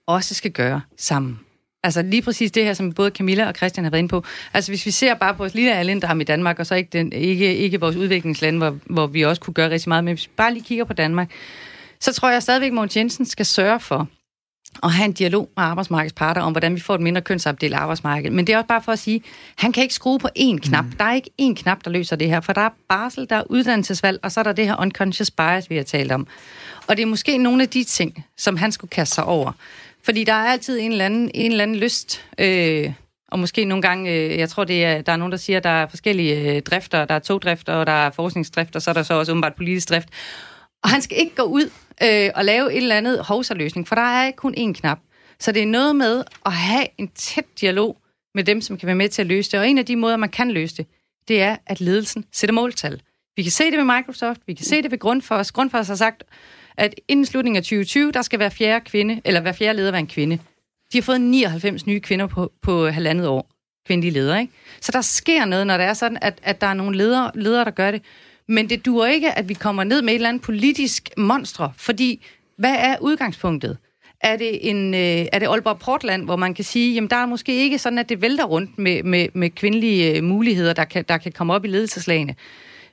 [0.07, 1.41] også skal gøre sammen.
[1.83, 4.25] Altså lige præcis det her, som både Camilla og Christian har været inde på.
[4.55, 7.13] Altså hvis vi ser bare på vores lille alendram i Danmark, og så ikke, den,
[7.13, 10.33] ikke, ikke vores udviklingslande, hvor, hvor vi også kunne gøre rigtig meget, men hvis vi
[10.37, 11.31] bare lige kigger på Danmark,
[12.01, 14.09] så tror jeg stadigvæk, at Mogens Jensen skal sørge for
[14.83, 18.31] at have en dialog med arbejdsmarkedets parter om, hvordan vi får et mindre kønsopdelt arbejdsmarked.
[18.31, 19.23] Men det er også bare for at sige,
[19.57, 20.85] han kan ikke skrue på én knap.
[20.85, 20.93] Mm.
[20.93, 23.43] Der er ikke én knap, der løser det her, for der er barsel, der er
[23.51, 26.27] uddannelsesvalg, og så er der det her unconscious bias, vi har talt om.
[26.87, 29.53] Og det er måske nogle af de ting, som han skulle kaste sig over.
[30.05, 32.93] Fordi der er altid en eller anden, en eller anden lyst, øh,
[33.29, 35.65] og måske nogle gange, øh, jeg tror, det er, der er nogen, der siger, at
[35.65, 37.05] der er forskellige øh, drifter.
[37.05, 39.89] Der er togdrifter, og der er forskningsdrift, og så er der så også åbenbart politisk
[39.89, 40.09] drift.
[40.83, 41.71] Og han skal ikke gå ud
[42.03, 44.99] øh, og lave et eller andet hovsaløsning, for der er ikke kun én knap.
[45.41, 47.97] Så det er noget med at have en tæt dialog
[48.35, 49.61] med dem, som kan være med til at løse det.
[49.61, 50.87] Og en af de måder, man kan løse det,
[51.29, 53.01] det er, at ledelsen sætter måltal.
[53.37, 55.53] Vi kan se det ved Microsoft, vi kan se det ved Grundfos.
[55.53, 56.25] Grundfos har sagt,
[56.77, 60.01] at inden slutningen af 2020, der skal være fjerde kvinde, eller hver fjerde leder være
[60.01, 60.39] en kvinde.
[60.93, 63.51] De har fået 99 nye kvinder på, på halvandet år,
[63.87, 64.41] kvindelige ledere.
[64.41, 64.53] Ikke?
[64.81, 67.65] Så der sker noget, når det er sådan, at, at der er nogle ledere, ledere,
[67.65, 68.03] der gør det.
[68.49, 72.25] Men det duer ikke, at vi kommer ned med et eller andet politisk monstre, fordi
[72.59, 73.79] hvad er udgangspunktet?
[74.21, 75.01] Er det, en, øh,
[75.33, 78.09] er det Aalborg Portland, hvor man kan sige, jamen der er måske ikke sådan, at
[78.09, 81.65] det vælter rundt med, med, med kvindelige øh, muligheder, der kan, der kan komme op
[81.65, 82.35] i ledelseslagene.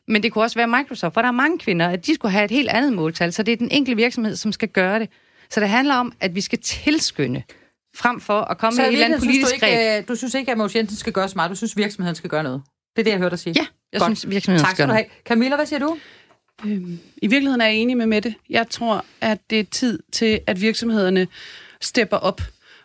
[0.07, 2.45] Men det kunne også være Microsoft, for der er mange kvinder, at de skulle have
[2.45, 5.09] et helt andet måltal, så det er den enkelte virksomhed, som skal gøre det.
[5.49, 7.43] Så det handler om, at vi skal tilskynde,
[7.95, 10.01] frem for at komme så med et eller andet politisk synes du ikke, greb.
[10.01, 12.29] Øh, du synes ikke, at Mogens Jensen skal gøre så meget, du synes, virksomheden skal
[12.29, 12.61] gøre noget?
[12.95, 13.55] Det er det, jeg hørte dig sige.
[13.59, 14.17] Ja, jeg Godt.
[14.17, 15.05] synes, virksomheden tak skal, du have.
[15.25, 15.97] Camilla, hvad siger du?
[16.65, 18.35] Øhm, I virkeligheden er jeg enig med Mette.
[18.49, 21.27] Jeg tror, at det er tid til, at virksomhederne
[21.81, 22.41] stepper op.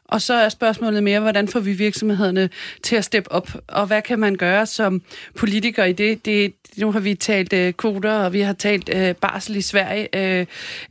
[0.08, 2.50] Og så er spørgsmålet mere, hvordan får vi virksomhederne
[2.82, 5.02] til at steppe op, og hvad kan man gøre som
[5.36, 6.26] politiker i det?
[6.26, 10.08] det nu har vi talt øh, kvoter, og vi har talt øh, barsel i Sverige.
[10.16, 10.46] Øh,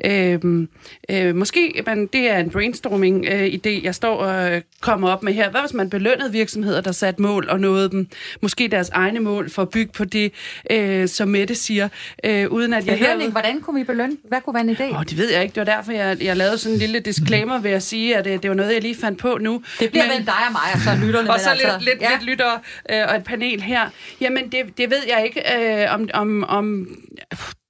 [0.05, 0.67] øh,
[1.09, 5.49] øh, måske man, det er en brainstorming-idé, øh, jeg står og kommer op med her.
[5.49, 8.07] Hvad hvis man belønnede virksomheder, der satte mål og nåede dem?
[8.41, 10.31] Måske deres egne mål for at bygge på det,
[10.71, 11.89] øh, som Mette siger,
[12.23, 12.97] øh, uden at jeg...
[12.97, 14.17] Belønning, hvordan kunne vi belønne?
[14.27, 14.97] Hvad kunne være en idé?
[14.97, 15.55] Oh, det ved jeg ikke.
[15.55, 18.43] Det var derfor, jeg, jeg lavede sådan en lille disclaimer ved at sige, at det,
[18.43, 19.63] det var noget, jeg lige fandt på nu.
[19.79, 21.29] Det bliver mellem dig og mig, og så lytterne.
[21.33, 22.09] og så lidt, altså, lidt, ja.
[22.11, 22.51] lidt lytter
[22.91, 23.89] øh, og et panel her.
[24.21, 25.43] Jamen, det, det ved jeg ikke,
[25.83, 26.87] øh, om, om, om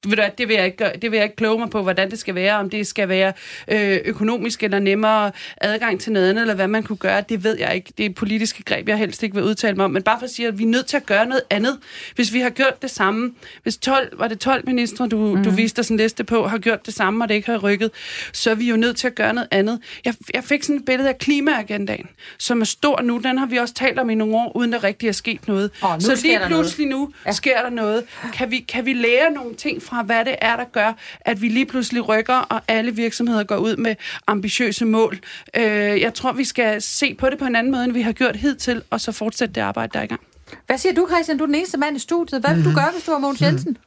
[0.06, 2.20] ved du, det, vil jeg ikke, det vil jeg ikke kloge mig på, hvordan det
[2.20, 3.34] skal være, om det skal være
[3.68, 5.32] øh, økonomisk eller nemmere
[5.62, 7.94] adgang til noget andet, eller hvad man kunne gøre, det ved jeg ikke.
[7.98, 10.32] Det er politiske greb, jeg helst ikke vil udtale mig om, men bare for at
[10.32, 11.78] sige, at vi er nødt til at gøre noget andet.
[12.16, 13.34] Hvis vi har gjort det samme,
[13.64, 15.44] hvis 12, var det 12 ministre, du, mm.
[15.44, 15.58] du mhm.
[15.58, 17.92] viste os en liste på, har gjort det samme, og det ikke har rykket,
[18.34, 19.80] så er vi jo nødt til at gøre noget andet.
[20.06, 23.18] Jeg, jeg fik sådan et billede af klimaagendaen, som er stor nu.
[23.24, 25.72] Den har vi også talt om i nogle år, uden der rigtig er sket noget.
[25.82, 27.08] Oh, så lige pludselig noget.
[27.08, 27.32] nu ja.
[27.32, 28.04] sker der noget.
[28.34, 31.48] Kan vi, kan vi lære nogle ting fra, hvad det er, der gør, at vi
[31.48, 33.96] lige pludselig rykker, og alle virksomheder går ud med
[34.28, 35.20] ambitiøse mål.
[35.56, 38.12] Øh, jeg tror, vi skal se på det på en anden måde, end vi har
[38.12, 40.22] gjort hidtil, og så fortsætte det arbejde, der er i gang.
[40.66, 41.38] Hvad siger du, Christian?
[41.38, 42.42] Du er den eneste mand i studiet.
[42.42, 43.78] Hvad vil du gøre, hvis du var Mogens Jensen?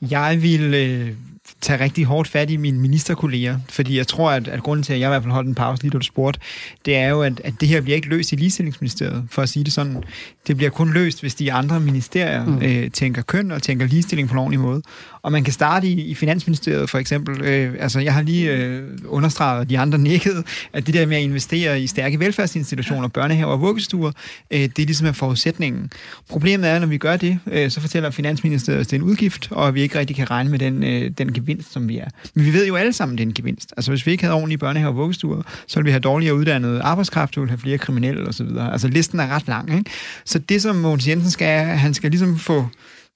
[0.00, 0.74] Jeg vil...
[0.74, 1.12] Øh
[1.60, 5.00] tage rigtig hårdt fat i mine ministerkolleger, fordi jeg tror, at, at grunden til, at
[5.00, 6.40] jeg i hvert fald holdt en pause lige da du spurgte,
[6.84, 9.64] det er jo, at, at det her bliver ikke løst i ligestillingsministeriet, for at sige
[9.64, 10.04] det sådan.
[10.46, 12.62] Det bliver kun løst, hvis de andre ministerier mm.
[12.62, 14.82] øh, tænker køn og tænker ligestilling på en ordentlig måde.
[15.26, 17.44] Og man kan starte i, i Finansministeriet for eksempel.
[17.44, 21.22] Øh, altså, jeg har lige øh, understreget, de andre nikkede, at det der med at
[21.22, 24.12] investere i stærke velfærdsinstitutioner, børnehaver og vuggestuer,
[24.50, 25.90] øh, det er ligesom er forudsætningen.
[26.28, 29.48] Problemet er, når vi gør det, øh, så fortæller Finansministeriet, at det er en udgift,
[29.50, 32.08] og at vi ikke rigtig kan regne med den, øh, den gevinst, som vi er.
[32.34, 33.74] Men vi ved jo alle sammen, det er en gevinst.
[33.76, 36.80] Altså hvis vi ikke havde ordentlige børnehaver og vuggestuer, så ville vi have dårligere uddannet
[36.80, 38.46] arbejdskraft, vi ville have flere kriminelle osv.
[38.72, 39.78] Altså listen er ret lang.
[39.78, 39.90] Ikke?
[40.24, 42.66] Så det, som Mogens Jensen skal, han skal ligesom få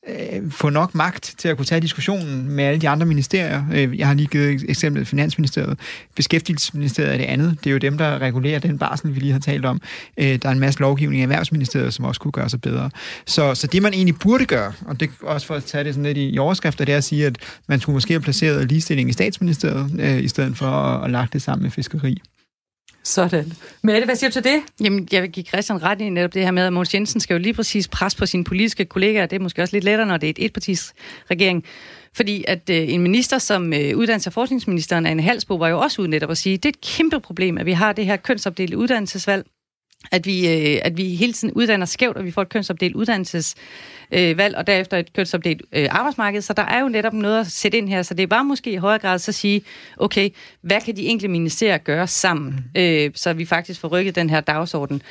[0.08, 3.64] øh, få nok magt til at kunne tage diskussionen med alle de andre ministerier.
[3.72, 5.78] Øh, jeg har lige givet eksemplet Finansministeriet.
[6.16, 7.58] Beskæftigelsesministeriet er det andet.
[7.64, 9.80] Det er jo dem, der regulerer den barsel, vi lige har talt om.
[10.16, 12.90] Øh, der er en masse lovgivning i Erhvervsministeriet, som også kunne gøre sig bedre.
[13.26, 16.14] Så, så det, man egentlig burde gøre, og det også for at tage det sådan
[16.14, 19.12] lidt i overskrifter, det er at sige, at man skulle måske have placeret ligestilling i
[19.12, 22.22] statsministeriet, øh, i stedet for at, at lagt det sammen med fiskeri.
[23.10, 23.52] Sådan.
[23.82, 24.62] Mette, hvad siger du til det?
[24.84, 27.34] Jamen, jeg vil give Christian ret i netop det her med, at Mogens Jensen skal
[27.34, 29.26] jo lige præcis presse på sine politiske kollegaer.
[29.26, 30.94] Det er måske også lidt lettere, når det er et etpartis
[31.30, 31.64] regering.
[32.16, 36.02] Fordi at øh, en minister som øh, uddannelses- og forskningsministeren, Anne Halsbo, var jo også
[36.02, 38.16] ude netop at sige, at det er et kæmpe problem, at vi har det her
[38.16, 39.46] kønsopdelte uddannelsesvalg
[40.12, 44.54] at vi, øh, at vi hele tiden uddanner skævt, og vi får et kønsopdelt uddannelsesvalg,
[44.54, 46.40] øh, og derefter et kønsopdelt øh, arbejdsmarked.
[46.40, 48.02] Så der er jo netop noget at sætte ind her.
[48.02, 49.62] Så det var måske i højere grad så at sige,
[49.96, 50.30] okay,
[50.62, 54.40] hvad kan de enkelte ministerier gøre sammen, øh, så vi faktisk får rykket den her
[54.40, 55.02] dagsorden.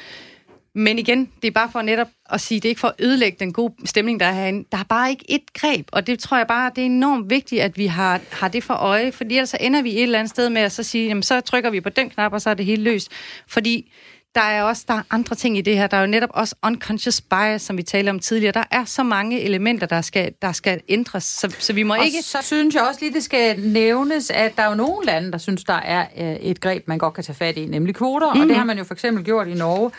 [0.76, 3.38] Men igen, det er bare for netop at sige, det er ikke for at ødelægge
[3.40, 4.66] den gode stemning, der er herinde.
[4.72, 7.62] Der er bare ikke et greb, og det tror jeg bare, det er enormt vigtigt,
[7.62, 10.30] at vi har, har det for øje, fordi ellers så ender vi et eller andet
[10.30, 12.54] sted med at så sige, jamen så trykker vi på den knap, og så er
[12.54, 13.12] det helt løst.
[13.48, 13.92] Fordi
[14.36, 15.88] der er også der er andre ting i det her.
[15.88, 18.52] Der er jo netop også unconscious bias, som vi talte om tidligere.
[18.52, 22.06] Der er så mange elementer, der skal, der skal ændres, så, så vi må og
[22.06, 22.22] ikke...
[22.22, 25.38] så synes jeg også lige, det skal nævnes, at der er jo nogle lande, der
[25.38, 28.34] synes, der er øh, et greb, man godt kan tage fat i, nemlig kvoter.
[28.34, 28.42] Mm.
[28.42, 29.92] Og det har man jo for eksempel gjort i Norge,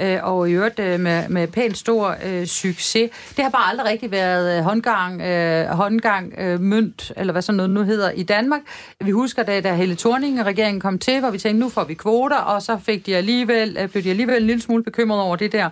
[0.00, 3.10] øh, og i øvrigt øh, med, med pænt stor øh, succes.
[3.36, 7.56] Det har bare aldrig rigtig været øh, håndgang, øh, håndgang øh, mønt, eller hvad sådan
[7.56, 8.60] noget nu hedder, i Danmark.
[9.04, 11.94] Vi husker, da, da Helle Thorning regeringen kom til, hvor vi tænkte, nu får vi
[11.94, 15.36] kvoter, og så fik de alligevel, øh, blev de alligevel en lille smule bekymret over
[15.36, 15.70] det der.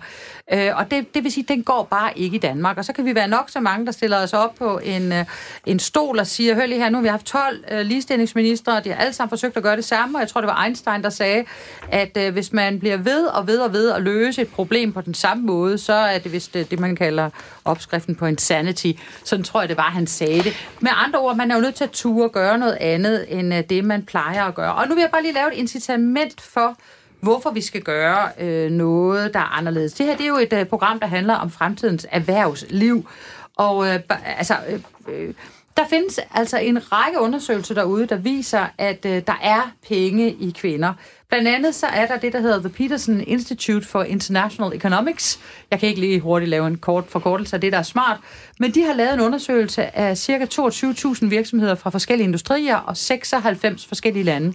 [0.53, 2.77] Øh, og det, det vil sige, den går bare ikke i Danmark.
[2.77, 5.25] Og så kan vi være nok så mange, der stiller os op på en, øh,
[5.65, 8.83] en stol og siger, hør lige her, nu har vi haft 12 øh, ligestillingsministre, og
[8.83, 11.03] de har alle sammen forsøgt at gøre det samme, og jeg tror, det var Einstein,
[11.03, 11.45] der sagde,
[11.91, 15.01] at øh, hvis man bliver ved og ved og ved at løse et problem på
[15.01, 17.29] den samme måde, så er det vist det, det man kalder
[17.65, 18.91] opskriften på insanity.
[19.23, 20.53] Sådan tror jeg, det var, han sagde det.
[20.79, 23.53] Med andre ord, man er jo nødt til at ture og gøre noget andet, end
[23.53, 24.73] øh, det, man plejer at gøre.
[24.73, 26.77] Og nu vil jeg bare lige lave et incitament for,
[27.19, 29.93] hvorfor vi skal gøre øh, noget, der er anderledes.
[29.93, 33.09] Det her det er jo et øh, program, der handler om fremtidens erhvervsliv.
[33.55, 33.99] Og øh,
[34.37, 35.33] altså, øh, øh,
[35.77, 40.53] der findes altså en række undersøgelser derude, der viser, at øh, der er penge i
[40.57, 40.93] kvinder.
[41.29, 45.39] Blandt andet så er der det, der hedder The Peterson Institute for International Economics.
[45.71, 48.19] Jeg kan ikke lige hurtigt lave en kort forkortelse af det, der er smart.
[48.59, 50.45] Men de har lavet en undersøgelse af ca.
[50.45, 54.53] 22.000 virksomheder fra forskellige industrier og 96 forskellige lande.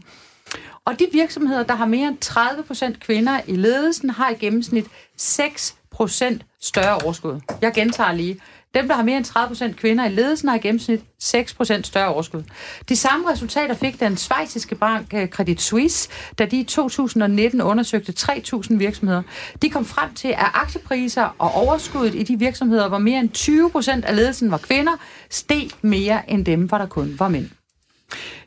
[0.84, 4.86] Og de virksomheder, der har mere end 30 procent kvinder i ledelsen, har i gennemsnit
[5.16, 7.40] 6 procent større overskud.
[7.60, 8.40] Jeg gentager lige.
[8.74, 11.86] Dem, der har mere end 30 procent kvinder i ledelsen, har i gennemsnit 6 procent
[11.86, 12.42] større overskud.
[12.88, 18.14] De samme resultater fik den svejsiske bank eh, Credit Suisse, da de i 2019 undersøgte
[18.18, 19.22] 3.000 virksomheder.
[19.62, 23.70] De kom frem til, at aktiepriser og overskuddet i de virksomheder, hvor mere end 20
[23.70, 24.92] procent af ledelsen var kvinder,
[25.30, 27.50] steg mere end dem, hvor der kun var mænd.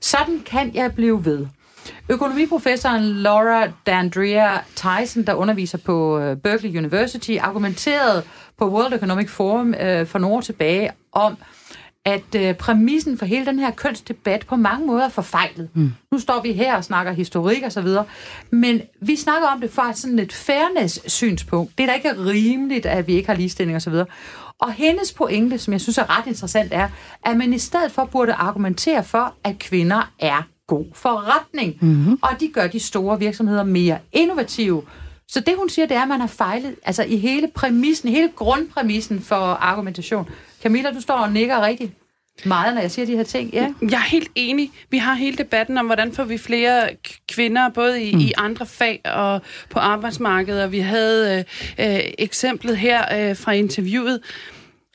[0.01, 1.47] Sådan kan jeg blive ved.
[2.09, 8.23] Økonomiprofessoren Laura Dandria Tyson, der underviser på øh, Berkeley University, argumenterede
[8.57, 11.38] på World Economic Forum øh, for nogle år tilbage om,
[12.05, 15.69] at øh, præmissen for hele den her kønsdebat på mange måder er forfejlet.
[15.73, 15.91] Mm.
[16.11, 18.05] Nu står vi her og snakker historik og så videre,
[18.49, 21.77] men vi snakker om det fra sådan et fairness-synspunkt.
[21.77, 24.05] Det er da ikke rimeligt, at vi ikke har ligestilling og så videre.
[24.59, 26.89] Og hendes pointe, som jeg synes er ret interessant, er,
[27.25, 31.78] at man i stedet for burde argumentere for, at kvinder er god forretning.
[31.82, 32.20] Mm-hmm.
[32.22, 34.84] Og de gør de store virksomheder mere innovative.
[35.28, 38.30] Så det, hun siger, det er, at man har fejlet altså i hele præmissen, hele
[38.36, 40.30] grundpræmissen for argumentation.
[40.63, 41.93] Camilla, du står og nikker rigtig
[42.45, 43.53] meget, når jeg siger de her ting.
[43.53, 43.74] Ja.
[43.82, 44.72] Jeg er helt enig.
[44.89, 46.89] Vi har hele debatten om, hvordan får vi flere
[47.30, 48.20] kvinder, både i, mm.
[48.20, 50.63] i andre fag og på arbejdsmarkedet.
[50.63, 51.45] Og vi havde
[51.80, 54.20] øh, øh, eksemplet her øh, fra interviewet.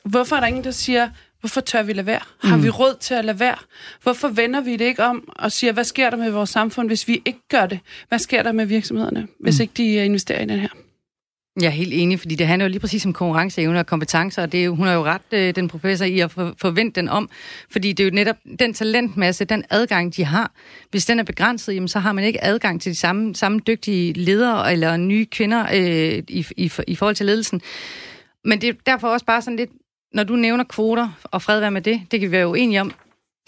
[0.04, 1.08] Hvorfor er der ingen, der siger,
[1.40, 2.20] Hvorfor tør vi lade være?
[2.38, 2.64] Har mm.
[2.64, 3.56] vi råd til at lade være?
[4.02, 7.08] Hvorfor vender vi det ikke om og siger, hvad sker der med vores samfund, hvis
[7.08, 7.78] vi ikke gør det?
[8.08, 9.62] Hvad sker der med virksomhederne, hvis mm.
[9.62, 10.68] ikke de øh, investerer i den her?
[11.60, 14.52] Jeg er helt enig, fordi det handler jo lige præcis om konkurrenceevne og kompetencer, og
[14.52, 17.30] det er jo, hun har jo ret, øh, den professor, i at forvente den om,
[17.70, 20.52] fordi det er jo netop den talentmasse, den adgang, de har.
[20.90, 24.12] Hvis den er begrænset, jamen, så har man ikke adgang til de samme, samme dygtige
[24.12, 27.60] ledere eller nye kvinder øh, i, i, i forhold til ledelsen.
[28.44, 29.70] Men det er derfor også bare sådan lidt,
[30.12, 32.92] når du nævner kvoter, og fred være med det, det kan vi være uenige om,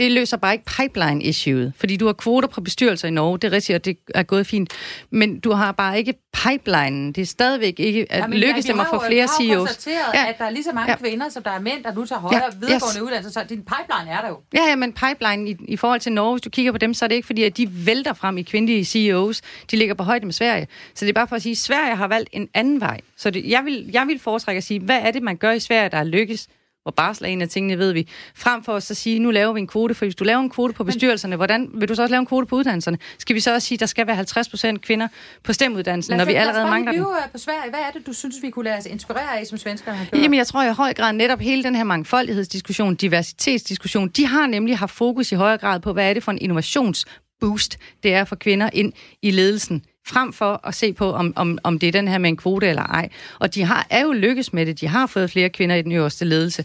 [0.02, 1.72] det løser bare ikke pipeline-issueet.
[1.76, 4.46] Fordi du har kvoter på bestyrelser i Norge, det er rigtigt, og det er gået
[4.46, 4.72] fint.
[5.10, 7.12] Men du har bare ikke pipelinen.
[7.12, 9.66] Det er stadigvæk ikke at Jamen, lykkes ja, dem at få flere Vi har jo
[9.66, 9.68] CEOs.
[9.68, 10.28] konstateret, Ja.
[10.28, 10.96] at der er lige så mange Ja.
[10.96, 13.00] kvinder, som der er mænd, der nu tager højere Ja, videregående yes.
[13.00, 13.40] uddannelser.
[13.40, 14.36] Så din pipeline er der jo.
[14.54, 17.04] Ja, ja, men pipeline i, i forhold til Norge, hvis du kigger på dem, så
[17.04, 19.40] er det ikke fordi, at de vælter frem i kvindelige CEOs.
[19.70, 20.66] De ligger på højde med Sverige.
[20.94, 23.00] Så det er bare for at sige, at Sverige har valgt en anden vej.
[23.16, 25.60] Så det, jeg, vil, jeg vil foretrække at sige, hvad er det, man gør i
[25.60, 26.48] Sverige, der er lykkes?
[26.82, 28.08] Hvor barsel er en af tingene, ved vi.
[28.34, 30.50] Frem for at så sige, nu laver vi en kvote, for hvis du laver en
[30.50, 32.98] kvote på bestyrelserne, hvordan vil du så også lave en kvote på uddannelserne?
[33.18, 35.08] Skal vi så også sige, der skal være 50 procent kvinder
[35.44, 37.00] på STEM-uddannelsen, når vi allerede mangler dem?
[37.00, 37.70] Øh, på Sverige.
[37.70, 40.22] Hvad er det, du synes, vi kunne lade os inspirere af, som svenskerne har gjort?
[40.22, 44.78] Jamen, jeg tror i høj grad netop hele den her mangfoldighedsdiskussion, diversitetsdiskussion, de har nemlig
[44.78, 48.36] haft fokus i højere grad på, hvad er det for en innovationsboost, det er for
[48.36, 52.08] kvinder ind i ledelsen frem for at se på, om, om, om det er den
[52.08, 53.08] her med en kvote eller ej.
[53.38, 54.80] Og de har, er jo lykkes med det.
[54.80, 56.64] De har fået flere kvinder i den øverste ledelse.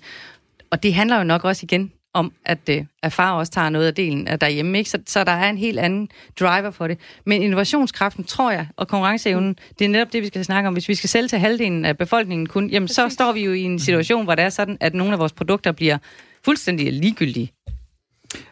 [0.71, 3.88] Og det handler jo nok også igen om, at, øh, at far også tager noget
[3.88, 4.77] af delen af derhjemme.
[4.77, 4.89] Ikke?
[4.89, 6.09] Så, så der er en helt anden
[6.39, 6.99] driver for det.
[7.25, 10.73] Men innovationskraften, tror jeg, og konkurrenceevnen, det er netop det, vi skal snakke om.
[10.73, 13.61] Hvis vi skal sælge til halvdelen af befolkningen kun, jamen så står vi jo i
[13.61, 15.97] en situation, hvor det er sådan, at nogle af vores produkter bliver
[16.45, 17.51] fuldstændig ligegyldige.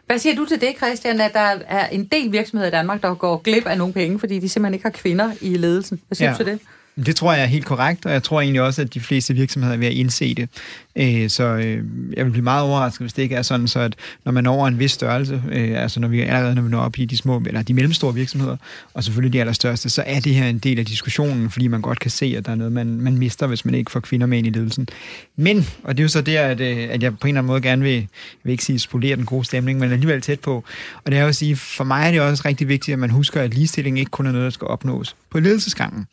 [0.05, 3.13] Hvad siger du til det, Christian, at der er en del virksomheder i Danmark, der
[3.13, 5.99] går glip af nogle penge, fordi de simpelthen ikke har kvinder i ledelsen?
[6.07, 6.33] Hvad siger Ja.
[6.33, 6.59] du til det?
[7.05, 9.73] Det tror jeg er helt korrekt, og jeg tror egentlig også, at de fleste virksomheder
[9.73, 10.49] er ved at indse det.
[10.97, 11.83] Øh, Så øh,
[12.17, 14.67] jeg vil blive meget overrasket, hvis det ikke er sådan, så at når man når
[14.67, 17.43] en vis størrelse, øh, altså når vi allerede når vi når op i de små,
[17.47, 18.57] eller de mellemstore virksomheder,
[18.93, 21.99] og selvfølgelig de allerstørste, så er det her en del af diskussionen, fordi man godt
[21.99, 24.37] kan se, at der er noget, man, man mister, hvis man ikke får kvinder med
[24.37, 24.87] ind i ledelsen.
[25.35, 27.47] Men, og det er jo så der, at, øh, at jeg på en eller anden
[27.47, 28.07] måde gerne vil, jeg
[28.43, 30.63] vil ikke sige spolere den gode stemning, men alligevel tæt på.
[31.03, 33.09] Og det er jo at sige, for mig er det også rigtig vigtigt, at man
[33.09, 36.05] husker, at ligestilling ikke kun er noget, der skal opnås på ledelsesgangen.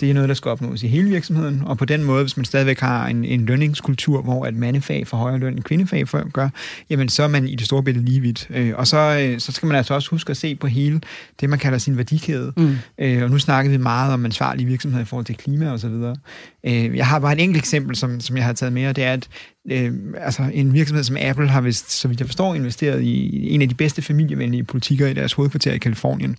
[0.00, 2.44] Det er noget, der skal opnås i hele virksomheden, og på den måde, hvis man
[2.44, 6.48] stadigvæk har en, en lønningskultur, hvor at mandefag får højere løn end kvindefag for, gør,
[6.90, 8.48] jamen så er man i det store billede lige vidt.
[8.50, 11.00] Øh, og så, øh, så skal man altså også huske at se på hele
[11.40, 12.52] det, man kalder sin værdikæde.
[12.56, 12.76] Mm.
[12.98, 15.88] Øh, og nu snakkede vi meget om ansvarlige virksomheder i forhold til klima og så
[15.88, 16.16] videre.
[16.66, 19.04] Øh, jeg har bare et enkelt eksempel, som, som jeg har taget med, og det
[19.04, 19.28] er, at
[19.70, 23.62] øh, altså en virksomhed som Apple har vist, så vidt jeg forstår, investeret i en
[23.62, 26.36] af de bedste familievenlige politikker i deres hovedkvarter i Kalifornien.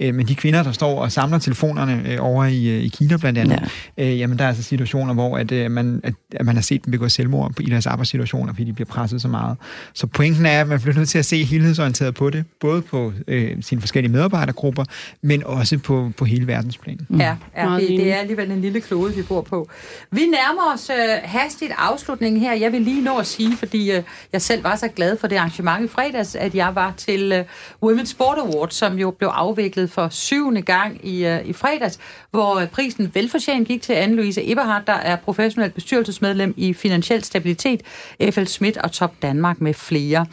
[0.00, 3.16] Øh, men de kvinder, der står og samler telefonerne øh, over i, øh, i Kina
[3.16, 4.04] blandt andet, ja.
[4.04, 6.84] øh, jamen der er altså situationer, hvor at, øh, man, at, at man har set
[6.84, 9.56] dem begå selvmord på- i deres arbejdssituationer, fordi de bliver presset så meget.
[9.94, 13.12] Så pointen er, at man bliver nødt til at se helhedsorienteret på det, både på
[13.28, 14.84] øh, sine forskellige medarbejdergrupper,
[15.22, 17.00] men også på, på hele verdensplan.
[17.08, 17.20] Mm.
[17.20, 19.68] Ja, ja det, det er alligevel en lille klode, vi bor på.
[20.10, 22.53] Vi nærmer os øh, hastigt afslutningen her.
[22.60, 24.02] Jeg vil lige nå at sige, fordi øh,
[24.32, 27.44] jeg selv var så glad for det arrangement i fredags, at jeg var til øh,
[27.84, 31.98] Women's Sport Awards, som jo blev afviklet for syvende gang i, øh, i fredags,
[32.30, 37.82] hvor øh, prisen velfortjent gik til Anne-Louise Eberhardt, der er professionelt bestyrelsesmedlem i Finansiel Stabilitet,
[38.30, 40.26] FL Schmidt og Top Danmark med flere.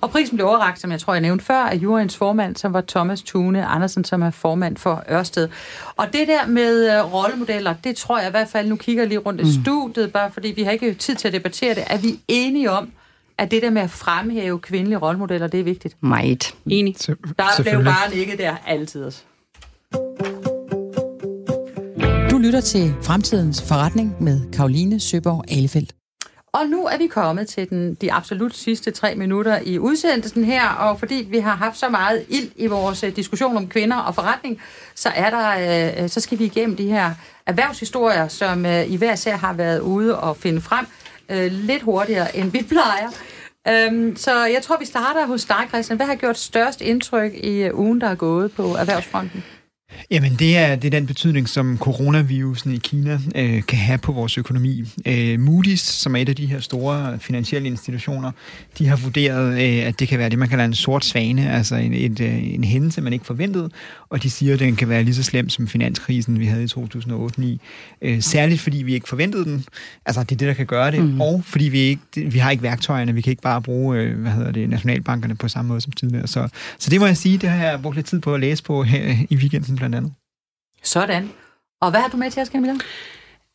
[0.00, 2.80] Og prisen blev overrakt, som jeg tror, jeg nævnte før, af juryens formand, som var
[2.80, 5.48] Thomas Thune Andersen, som er formand for Ørsted.
[5.96, 9.08] Og det der med øh, rollemodeller, det tror jeg i hvert fald, nu kigger jeg
[9.08, 11.98] lige rundt i studiet, bare fordi vi har ikke tid til at debattere det, er
[11.98, 12.92] vi enige om,
[13.38, 15.96] at det der med at fremhæve kvindelige rollemodeller, det er vigtigt.
[16.02, 16.54] Meget.
[16.70, 16.96] Enig.
[16.98, 19.22] Der blev bare nikket der altid også.
[22.30, 25.92] Du lytter til Fremtidens Forretning med Karoline Søborg Alefeldt.
[26.52, 30.68] Og nu er vi kommet til den, de absolut sidste tre minutter i udsendelsen her,
[30.68, 34.14] og fordi vi har haft så meget ild i vores øh, diskussion om kvinder og
[34.14, 34.60] forretning,
[34.94, 37.14] så, er der, øh, så skal vi igennem de her
[37.46, 40.86] erhvervshistorier, som øh, i hver sær har været ude og finde frem
[41.30, 43.08] øh, lidt hurtigere, end vi plejer.
[43.68, 45.96] Øhm, så jeg tror, vi starter hos dig, Christian.
[45.96, 49.44] Hvad har gjort størst indtryk i øh, ugen, der er gået på erhvervsfronten?
[50.10, 54.12] Jamen, det er, det er den betydning, som coronavirusen i Kina øh, kan have på
[54.12, 54.84] vores økonomi.
[55.06, 58.32] Øh, Moody's, som er et af de her store finansielle institutioner,
[58.78, 61.74] de har vurderet, øh, at det kan være det, man kalder en sort svane, altså
[61.74, 63.70] en, et, øh, en hændelse, man ikke forventede,
[64.10, 66.66] og de siger, at den kan være lige så slem som finanskrisen, vi havde i
[66.66, 67.44] 2008-2009.
[68.02, 69.64] Øh, særligt fordi vi ikke forventede den.
[70.06, 71.20] Altså, det er det, der kan gøre det, mm.
[71.20, 74.32] og fordi vi ikke vi har ikke værktøjerne, vi kan ikke bare bruge, øh, hvad
[74.32, 76.26] hedder det, nationalbankerne på samme måde som tidligere.
[76.26, 76.48] Så,
[76.78, 78.82] så det må jeg sige, det har jeg brugt lidt tid på at læse på
[78.82, 80.12] her i weekenden blandt andet.
[80.82, 81.30] Sådan.
[81.80, 82.74] Og hvad har du med til os, Camilla?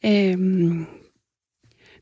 [0.05, 0.87] Øhm,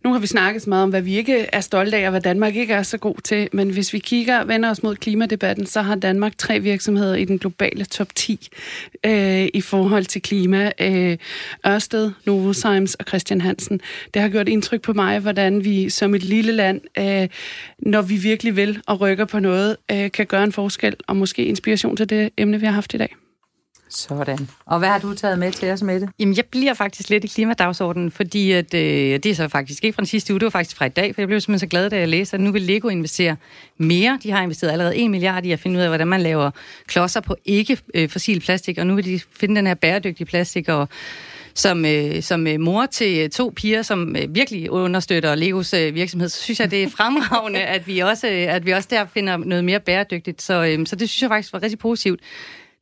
[0.04, 2.22] nu har vi snakket så meget om, hvad vi ikke er stolte af, og hvad
[2.22, 3.49] Danmark ikke er så god til.
[3.54, 7.39] Men hvis vi kigger vender os mod klimadebatten, så har Danmark tre virksomheder i den
[7.39, 8.49] globale top 10
[9.06, 10.72] øh, i forhold til klima.
[10.80, 11.18] Øh,
[11.68, 13.82] Ørsted, Novozymes og Christian Hansen.
[14.14, 17.28] Det har gjort indtryk på mig, hvordan vi som et lille land, øh,
[17.80, 21.45] når vi virkelig vil og rykker på noget, øh, kan gøre en forskel og måske
[21.45, 23.16] inspiration til det emne, vi har haft i dag.
[23.92, 24.50] Sådan.
[24.66, 26.10] Og hvad har du taget med til os, Mette?
[26.20, 29.96] Jamen, jeg bliver faktisk lidt i klimadagsordenen, fordi at, øh, det er så faktisk ikke
[29.96, 31.72] fra den sidste uge, det var faktisk fra i dag, for jeg blev simpelthen så
[31.72, 33.36] glad, da jeg læste, at nu vil Lego investere
[33.78, 34.20] mere.
[34.24, 36.52] De har investeret allerede 1 milliard i at finde ud af, hvordan man laver
[36.88, 40.89] klodser på ikke-fossil plastik, og nu vil de finde den her bæredygtige plastik, og
[41.54, 46.30] som, øh, som øh, mor til to piger, som øh, virkelig understøtter Legos øh, virksomhed,
[46.30, 49.38] så synes jeg, det er fremragende, at vi også, øh, at vi også der finder
[49.38, 50.42] noget mere bæredygtigt.
[50.42, 52.20] Så, øh, så det synes jeg faktisk var rigtig positivt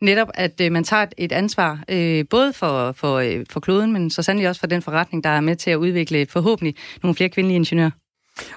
[0.01, 3.93] netop, at øh, man tager et, et ansvar, øh, både for, for, øh, for kloden,
[3.93, 7.15] men så sandelig også for den forretning, der er med til at udvikle forhåbentlig nogle
[7.15, 7.91] flere kvindelige ingeniører.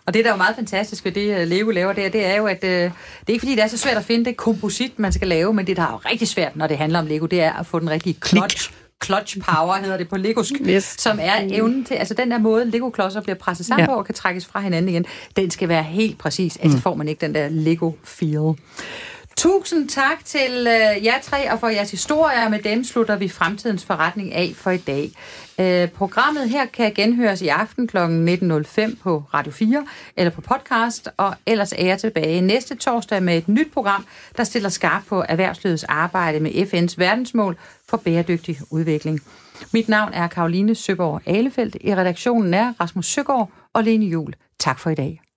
[0.06, 2.36] Og det, der er jo meget fantastisk ved det, øh, Lego laver der, det er
[2.36, 2.92] jo, at øh, det
[3.28, 5.66] er ikke fordi, det er så svært at finde det komposit, man skal lave, men
[5.66, 7.78] det, der er jo rigtig svært, når det handler om Lego, det er at få
[7.78, 8.72] den rigtige clutch
[9.04, 10.94] clutch power, hedder det på Legosk, yes.
[10.98, 13.86] som er evnen til, altså den der måde, Lego-klodser bliver presset sammen ja.
[13.86, 15.04] på og kan trækkes fra hinanden igen,
[15.36, 16.82] den skal være helt præcis, altså mm.
[16.82, 18.56] får man ikke den der Lego-feel.
[19.36, 22.48] Tusind tak til øh, jer tre og for jeres historier.
[22.48, 25.10] Med dem slutter vi fremtidens forretning af for i dag.
[25.60, 27.96] Øh, programmet her kan genhøres i aften kl.
[27.96, 33.38] 19.05 på Radio 4 eller på podcast, og ellers er jeg tilbage næste torsdag med
[33.38, 34.06] et nyt program,
[34.36, 37.58] der stiller skarp på erhvervslivets arbejde med FN's verdensmål
[37.88, 39.20] for bæredygtig udvikling.
[39.72, 41.76] Mit navn er Karoline Søborg Alefeldt.
[41.80, 44.32] I redaktionen er Rasmus Søgaard og Lene Jul.
[44.58, 45.31] Tak for i dag.